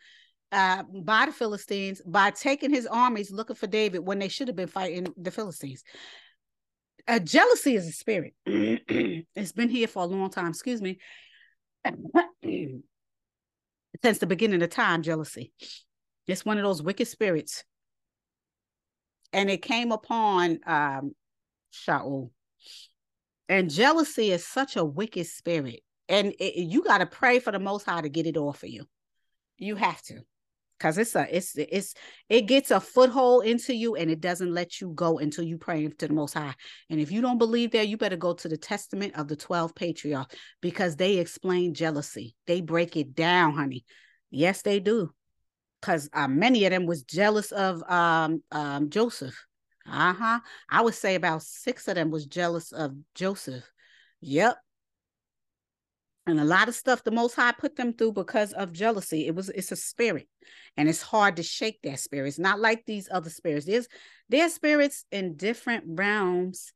[0.52, 4.56] uh, by the Philistines by taking his armies looking for David when they should have
[4.56, 5.84] been fighting the Philistines.
[7.06, 8.34] Uh, jealousy is a spirit.
[8.46, 10.48] it's been here for a long time.
[10.48, 10.98] Excuse me.
[14.02, 15.52] Since the beginning of time, jealousy.
[16.26, 17.64] It's one of those wicked spirits.
[19.32, 21.12] And it came upon um,
[21.72, 22.30] Shaul.
[23.51, 25.81] And jealousy is such a wicked spirit.
[26.09, 28.68] And it, you got to pray for the Most High to get it off of
[28.68, 28.85] you.
[29.59, 30.20] You have to
[30.78, 31.94] because it's a it's it's
[32.28, 35.86] it gets a foothold into you and it doesn't let you go until you pray
[35.86, 36.55] to the most high
[36.89, 39.74] and if you don't believe that you better go to the testament of the 12
[39.74, 43.85] patriarchs because they explain jealousy they break it down honey
[44.31, 45.10] yes they do
[45.82, 49.36] because uh, many of them was jealous of um, um, joseph
[49.86, 50.40] uh-huh.
[50.70, 53.65] I would say about six of them was jealous of joseph.
[54.20, 54.57] Yep.
[56.27, 59.27] And a lot of stuff the most high put them through because of jealousy.
[59.27, 60.28] It was it's a spirit
[60.77, 62.28] and it's hard to shake that spirit.
[62.28, 63.66] It's not like these other spirits.
[63.66, 63.89] There's
[64.28, 66.73] there's spirits in different realms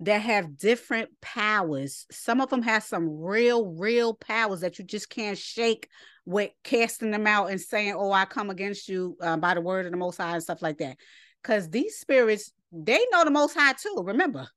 [0.00, 2.06] that have different powers.
[2.10, 5.88] Some of them have some real real powers that you just can't shake
[6.24, 9.86] with casting them out and saying oh i come against you uh, by the word
[9.86, 10.96] of the most high and stuff like that
[11.42, 14.48] because these spirits they know the most high too remember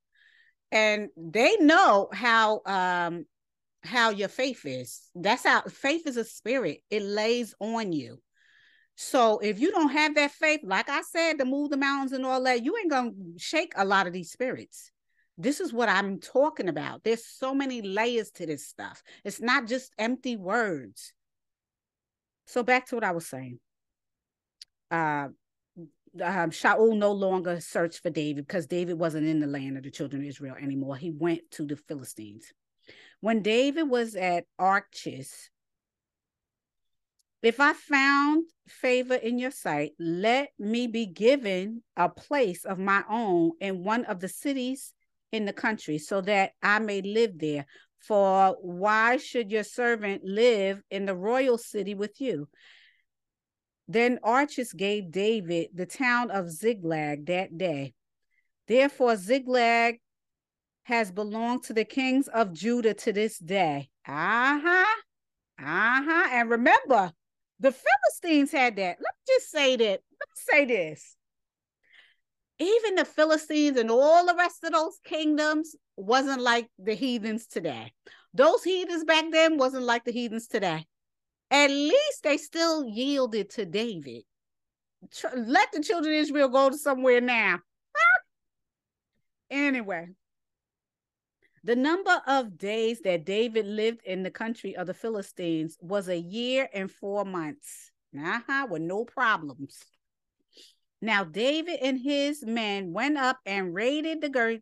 [0.71, 3.25] and they know how um
[3.83, 5.01] how your faith is.
[5.13, 6.79] That's how faith is a spirit.
[6.89, 8.19] It lays on you.
[8.95, 12.25] So if you don't have that faith, like I said, to move the mountains and
[12.25, 14.91] all that, you ain't gonna shake a lot of these spirits.
[15.37, 17.03] This is what I'm talking about.
[17.03, 19.03] There's so many layers to this stuff.
[19.23, 21.13] It's not just empty words.
[22.47, 23.59] So back to what I was saying.
[24.89, 25.29] Uh
[26.21, 29.91] um, Shaul no longer searched for David because David wasn't in the land of the
[29.91, 30.95] children of Israel anymore.
[30.95, 32.51] He went to the Philistines.
[33.21, 35.49] When David was at Achish,
[37.41, 43.03] if I found favor in your sight, let me be given a place of my
[43.09, 44.93] own in one of the cities
[45.31, 47.65] in the country, so that I may live there.
[47.99, 52.47] For why should your servant live in the royal city with you?
[53.87, 57.93] Then Achish gave David the town of Ziklag that day.
[58.67, 59.99] Therefore, Ziklag
[60.83, 63.89] has belonged to the kings of Judah to this day.
[64.07, 64.95] Uh-huh.
[65.59, 66.27] Uh-huh.
[66.31, 67.11] And remember,
[67.59, 68.97] the Philistines had that.
[68.99, 69.85] Let me just say that.
[69.85, 71.15] Let me say this.
[72.57, 77.93] Even the Philistines and all the rest of those kingdoms wasn't like the heathens today.
[78.33, 80.85] Those heathens back then wasn't like the heathens today.
[81.51, 84.23] At least they still yielded to David.
[85.35, 87.59] Let the children of Israel go to somewhere now.
[89.49, 90.07] anyway,
[91.63, 96.17] the number of days that David lived in the country of the Philistines was a
[96.17, 97.91] year and four months.
[98.17, 99.83] Uh-huh, with no problems.
[101.01, 104.61] Now, David and his men went up and raided the Ger-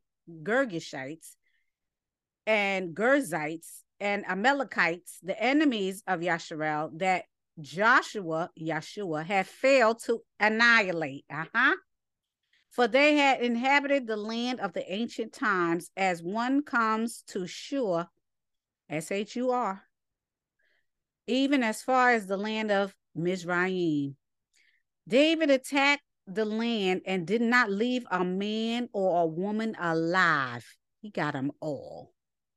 [2.47, 7.25] and Girzites and Amalekites, the enemies of Yasharel, that
[7.59, 11.25] Joshua, Yeshua, had failed to annihilate.
[11.29, 11.75] Uh-huh
[12.73, 18.07] for they had inhabited the land of the ancient times as one comes to Shur,
[18.89, 19.83] S H U R,
[21.27, 24.15] even as far as the land of Mizraim.
[25.07, 30.65] David attacked the land and did not leave a man or a woman alive.
[30.99, 32.11] He got them all.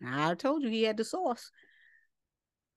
[0.04, 1.50] I told you he had the sauce.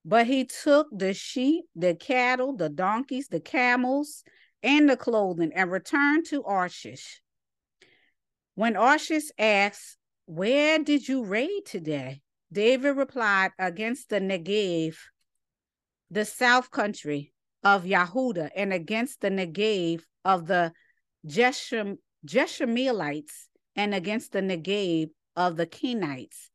[0.05, 4.23] But he took the sheep, the cattle, the donkeys, the camels,
[4.63, 7.19] and the clothing and returned to Arshish.
[8.55, 12.21] When Arshish asked, Where did you raid today?
[12.51, 14.95] David replied, Against the Negev,
[16.09, 17.33] the south country
[17.63, 20.73] of Yahuda, and against the Negev of the
[21.25, 26.49] Jeshem, Jeshamielites, and against the Negev of the Kenites.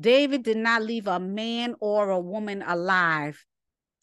[0.00, 3.44] David did not leave a man or a woman alive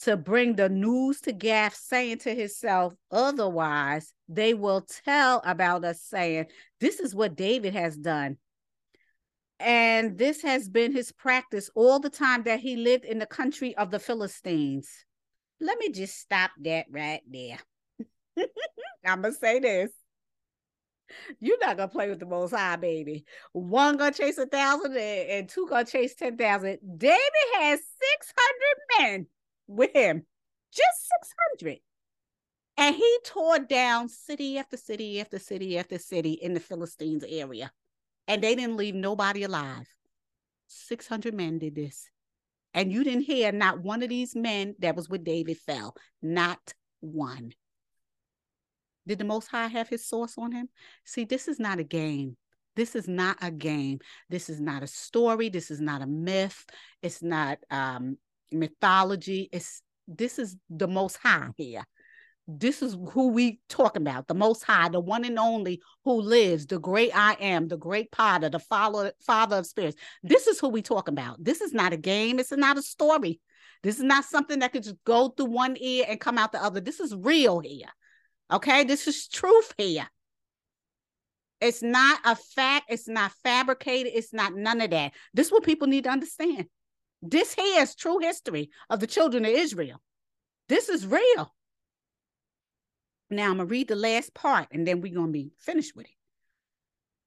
[0.02, 6.02] to bring the news to Gath, saying to himself, Otherwise, they will tell about us,
[6.02, 6.45] saying,
[6.80, 8.38] This is what David has done.
[9.60, 13.76] And this has been his practice all the time that he lived in the country
[13.76, 14.88] of the Philistines.
[15.60, 17.57] Let me just stop that right there.
[19.03, 19.91] I'm going to say this.
[21.39, 23.25] You're not gonna play with the most high, baby.
[23.53, 26.79] One gonna chase a thousand and two gonna chase ten thousand.
[26.97, 27.19] David
[27.55, 29.27] has 600 men
[29.67, 30.25] with him,
[30.71, 31.09] just
[31.61, 31.79] 600.
[32.77, 37.71] And he tore down city after city after city after city in the Philistines area.
[38.27, 39.88] And they didn't leave nobody alive.
[40.67, 42.09] 600 men did this.
[42.73, 45.95] And you didn't hear not one of these men that was with David fell.
[46.21, 47.53] Not one.
[49.07, 50.69] Did the Most High have his sauce on him?
[51.05, 52.38] See, this is not a game.
[52.75, 53.99] This is not a game.
[54.29, 55.49] This is not a story.
[55.49, 56.63] This is not a myth.
[57.01, 58.17] It's not um,
[58.51, 59.49] mythology.
[59.51, 61.84] It's this is the Most High here.
[62.47, 66.65] This is who we talking about, the Most High, the one and only who lives,
[66.65, 69.97] the great I am, the great Potter, the Father, Father of spirits.
[70.23, 71.43] This is who we talking about.
[71.43, 72.39] This is not a game.
[72.39, 73.41] It's not a story.
[73.84, 76.63] This is not something that could just go through one ear and come out the
[76.63, 76.79] other.
[76.79, 77.88] This is real here.
[78.52, 80.07] Okay, this is truth here.
[81.60, 85.14] It's not a fact, it's not fabricated, it's not none of that.
[85.34, 86.68] This is what people need to understand.
[87.22, 90.02] This here is true history of the children of Israel.
[90.69, 91.53] This is real.
[93.30, 96.11] Now I'm gonna read the last part and then we're gonna be finished with it.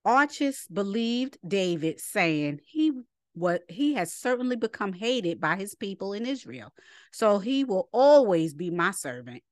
[0.05, 2.93] Achish believed David, saying he
[3.35, 6.73] what he has certainly become hated by his people in Israel.
[7.13, 9.43] So he will always be my servant.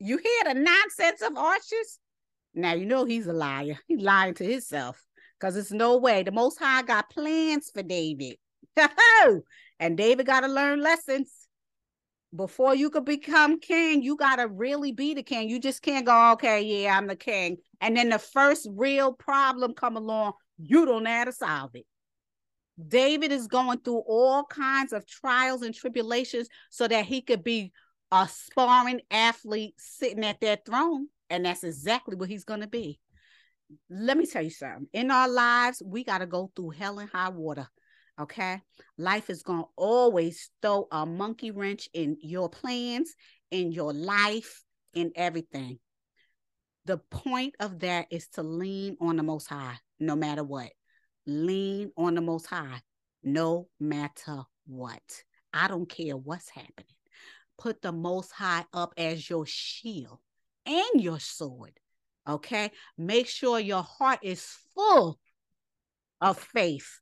[0.00, 1.98] You hear the nonsense of Achish?
[2.54, 3.78] Now you know he's a liar.
[3.86, 5.04] He's lying to himself
[5.38, 6.22] because it's no way.
[6.22, 8.36] The Most High got plans for David.
[9.78, 11.32] and David got to learn lessons.
[12.34, 15.50] Before you could become king, you got to really be the king.
[15.50, 17.58] You just can't go, okay, yeah, I'm the king.
[17.80, 21.86] And then the first real problem come along, you don't know how to solve it.
[22.88, 27.72] David is going through all kinds of trials and tribulations so that he could be
[28.12, 31.08] a sparring athlete sitting at that throne.
[31.28, 32.98] And that's exactly what he's going to be.
[33.88, 34.88] Let me tell you something.
[34.92, 37.68] In our lives, we got to go through hell and high water.
[38.20, 38.60] Okay.
[38.98, 43.14] Life is going to always throw a monkey wrench in your plans,
[43.50, 45.78] in your life, in everything.
[46.86, 50.70] The point of that is to lean on the Most High no matter what.
[51.26, 52.80] Lean on the Most High
[53.22, 55.02] no matter what.
[55.52, 56.96] I don't care what's happening
[57.60, 60.18] put the Most High up as your shield
[60.66, 61.78] and your sword.
[62.28, 62.70] Okay.
[62.98, 65.18] Make sure your heart is full
[66.20, 67.00] of faith.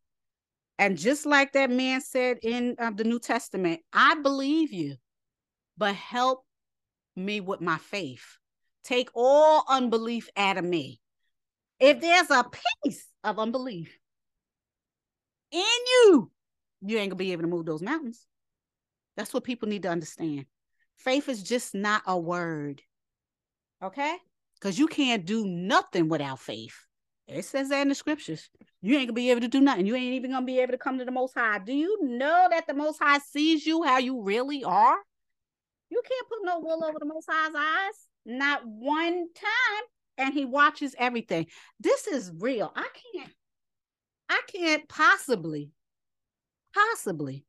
[0.78, 4.96] And just like that man said in uh, the New Testament, I believe you,
[5.76, 6.44] but help
[7.16, 8.24] me with my faith.
[8.84, 11.00] Take all unbelief out of me.
[11.80, 12.44] If there's a
[12.84, 13.96] piece of unbelief
[15.50, 16.30] in you,
[16.82, 18.24] you ain't gonna be able to move those mountains.
[19.18, 20.46] That's what people need to understand.
[20.96, 22.80] Faith is just not a word.
[23.82, 24.14] Okay?
[24.54, 26.76] Because you can't do nothing without faith.
[27.26, 28.48] It says that in the scriptures.
[28.80, 29.86] You ain't gonna be able to do nothing.
[29.86, 31.58] You ain't even gonna be able to come to the most high.
[31.58, 34.98] Do you know that the most high sees you how you really are?
[35.90, 37.94] You can't put no wool over the most high's eyes.
[38.24, 39.84] Not one time.
[40.16, 41.46] And he watches everything.
[41.80, 42.72] This is real.
[42.76, 43.32] I can't,
[44.28, 45.72] I can't possibly,
[46.72, 47.47] possibly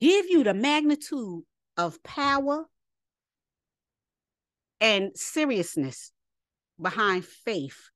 [0.00, 1.42] give you the magnitude
[1.76, 2.66] of power
[4.80, 6.12] and seriousness
[6.80, 7.90] behind faith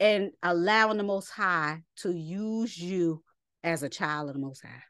[0.00, 3.22] and allowing the Most High to use you
[3.64, 4.82] as a child of the Most High.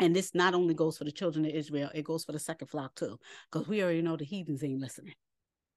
[0.00, 2.68] And this not only goes for the children of Israel, it goes for the second
[2.68, 3.18] flock too,
[3.50, 5.14] because we already know the heathens ain't listening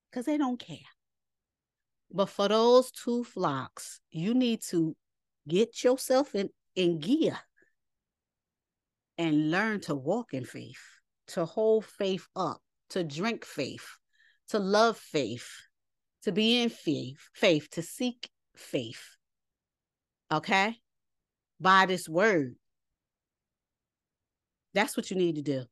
[0.09, 0.77] because they don't care.
[2.11, 4.95] But for those two flocks, you need to
[5.47, 7.37] get yourself in, in gear
[9.17, 10.81] and learn to walk in faith,
[11.27, 13.85] to hold faith up, to drink faith,
[14.49, 15.49] to love faith,
[16.23, 19.03] to be in faith, faith, to seek faith.
[20.31, 20.75] Okay?
[21.59, 22.55] By this word.
[24.73, 25.63] That's what you need to do.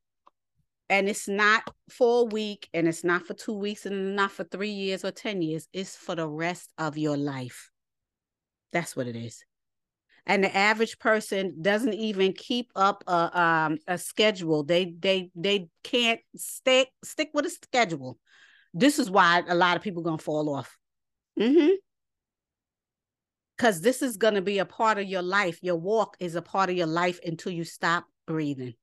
[0.88, 4.44] And it's not for a week, and it's not for two weeks, and not for
[4.44, 5.66] three years or 10 years.
[5.72, 7.70] It's for the rest of your life.
[8.72, 9.44] That's what it is
[10.26, 15.68] and the average person doesn't even keep up a um a schedule they they they
[15.82, 18.18] can't stick stick with a schedule
[18.72, 20.76] this is why a lot of people gonna fall off
[21.38, 21.74] mm-hmm
[23.56, 25.58] Because this is to be a part of your life.
[25.62, 28.74] Your walk is a part of your life until you stop breathing.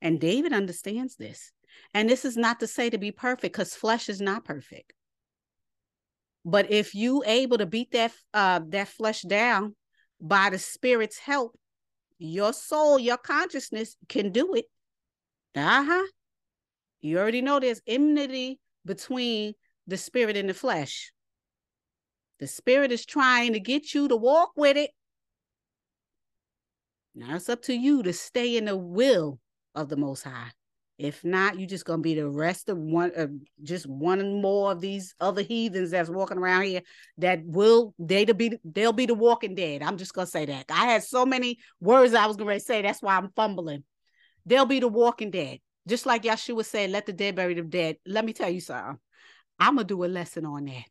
[0.00, 1.50] And David understands this.
[1.92, 4.92] And this is not to say to be perfect, because flesh is not perfect.
[6.44, 9.74] But if you able to beat that uh that flesh down
[10.20, 11.58] by the spirit's help,
[12.18, 14.66] your soul, your consciousness can do it.
[15.54, 16.06] Uh-huh.
[17.00, 19.54] You already know there's enmity between
[19.86, 21.12] the spirit and the flesh.
[22.40, 24.90] The spirit is trying to get you to walk with it.
[27.14, 29.38] Now it's up to you to stay in the will
[29.74, 30.50] of the Most High.
[30.98, 33.26] If not, you're just gonna be the rest of one, uh,
[33.62, 36.82] just one more of these other heathens that's walking around here
[37.18, 39.82] that will they to be they'll be the Walking Dead.
[39.82, 40.66] I'm just gonna say that.
[40.70, 42.82] I had so many words I was gonna say.
[42.82, 43.82] That's why I'm fumbling.
[44.46, 45.58] They'll be the Walking Dead,
[45.88, 49.00] just like Yeshua said, "Let the dead bury the dead." Let me tell you something.
[49.58, 50.84] I'm gonna do a lesson on that.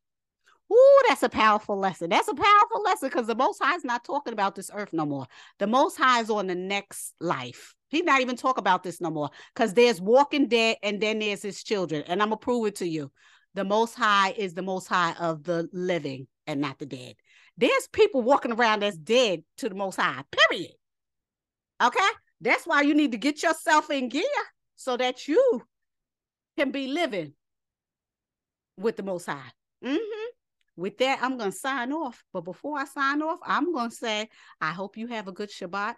[0.71, 2.09] Ooh, that's a powerful lesson.
[2.09, 5.05] That's a powerful lesson because the Most High is not talking about this earth no
[5.05, 5.27] more.
[5.59, 7.75] The Most High is on the next life.
[7.89, 11.43] He's not even talk about this no more because there's walking dead and then there's
[11.43, 12.03] his children.
[12.07, 13.11] And I'm gonna prove it to you.
[13.53, 17.15] The Most High is the Most High of the living and not the dead.
[17.57, 20.23] There's people walking around that's dead to the Most High.
[20.49, 20.71] Period.
[21.83, 21.99] Okay,
[22.41, 24.23] that's why you need to get yourself in gear
[24.75, 25.61] so that you
[26.57, 27.33] can be living
[28.77, 29.51] with the Most High.
[29.85, 30.22] Mm-hmm.
[30.75, 32.23] With that, I'm going to sign off.
[32.33, 34.29] But before I sign off, I'm going to say,
[34.59, 35.95] I hope you have a good Shabbat.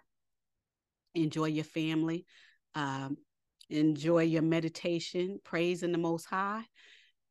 [1.14, 2.26] Enjoy your family.
[2.74, 3.16] Um,
[3.70, 6.64] enjoy your meditation, praise in the Most High.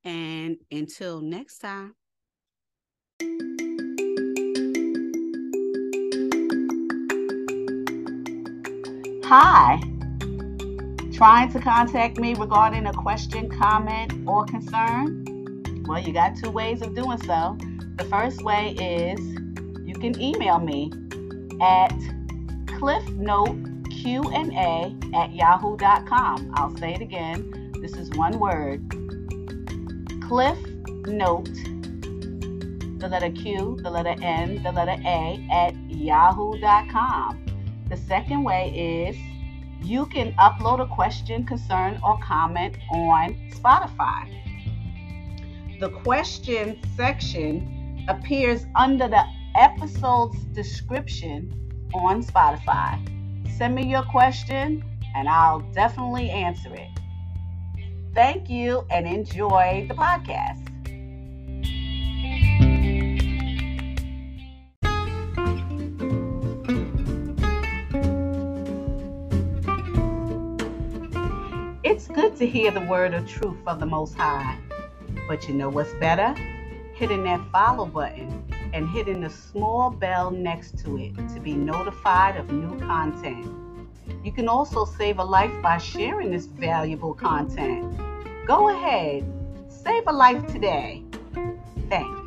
[0.03, 1.93] And until next time.
[9.25, 9.79] Hi.
[11.13, 15.34] Trying to contact me regarding a question, comment, or concern?
[15.87, 17.55] Well, you got two ways of doing so.
[17.97, 19.19] The first way is
[19.85, 20.91] you can email me
[21.61, 21.93] at
[22.65, 26.51] cliffnoteqna at yahoo.com.
[26.55, 27.71] I'll say it again.
[27.81, 28.83] This is one word.
[30.27, 30.57] Cliff
[31.05, 31.53] note,
[32.99, 37.45] the letter Q, the letter N, the letter A at yahoo.com.
[37.89, 39.15] The second way is
[39.87, 44.44] you can upload a question, concern, or comment on Spotify.
[45.77, 49.23] The question section appears under the
[49.57, 52.97] episode's description on Spotify.
[53.57, 54.85] Send me your question
[55.15, 56.89] and I'll definitely answer it.
[58.13, 60.61] Thank you and enjoy the podcast.
[71.83, 74.57] It's good to hear the word of truth of the Most High.
[75.27, 76.33] But you know what's better?
[76.93, 78.43] Hitting that follow button
[78.73, 83.47] and hitting the small bell next to it to be notified of new content.
[84.23, 87.97] You can also save a life by sharing this valuable content.
[88.45, 89.25] Go ahead,
[89.67, 91.03] save a life today.
[91.89, 92.21] Thanks.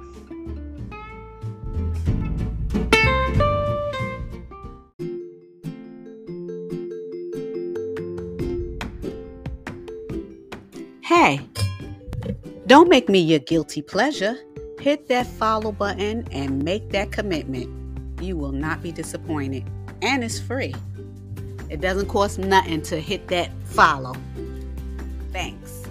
[11.03, 11.41] Hey.
[12.69, 14.37] Don't make me your guilty pleasure.
[14.79, 17.67] Hit that follow button and make that commitment.
[18.23, 19.65] You will not be disappointed.
[20.03, 20.75] And it's free.
[21.71, 24.15] It doesn't cost nothing to hit that follow.
[25.33, 25.88] Thanks.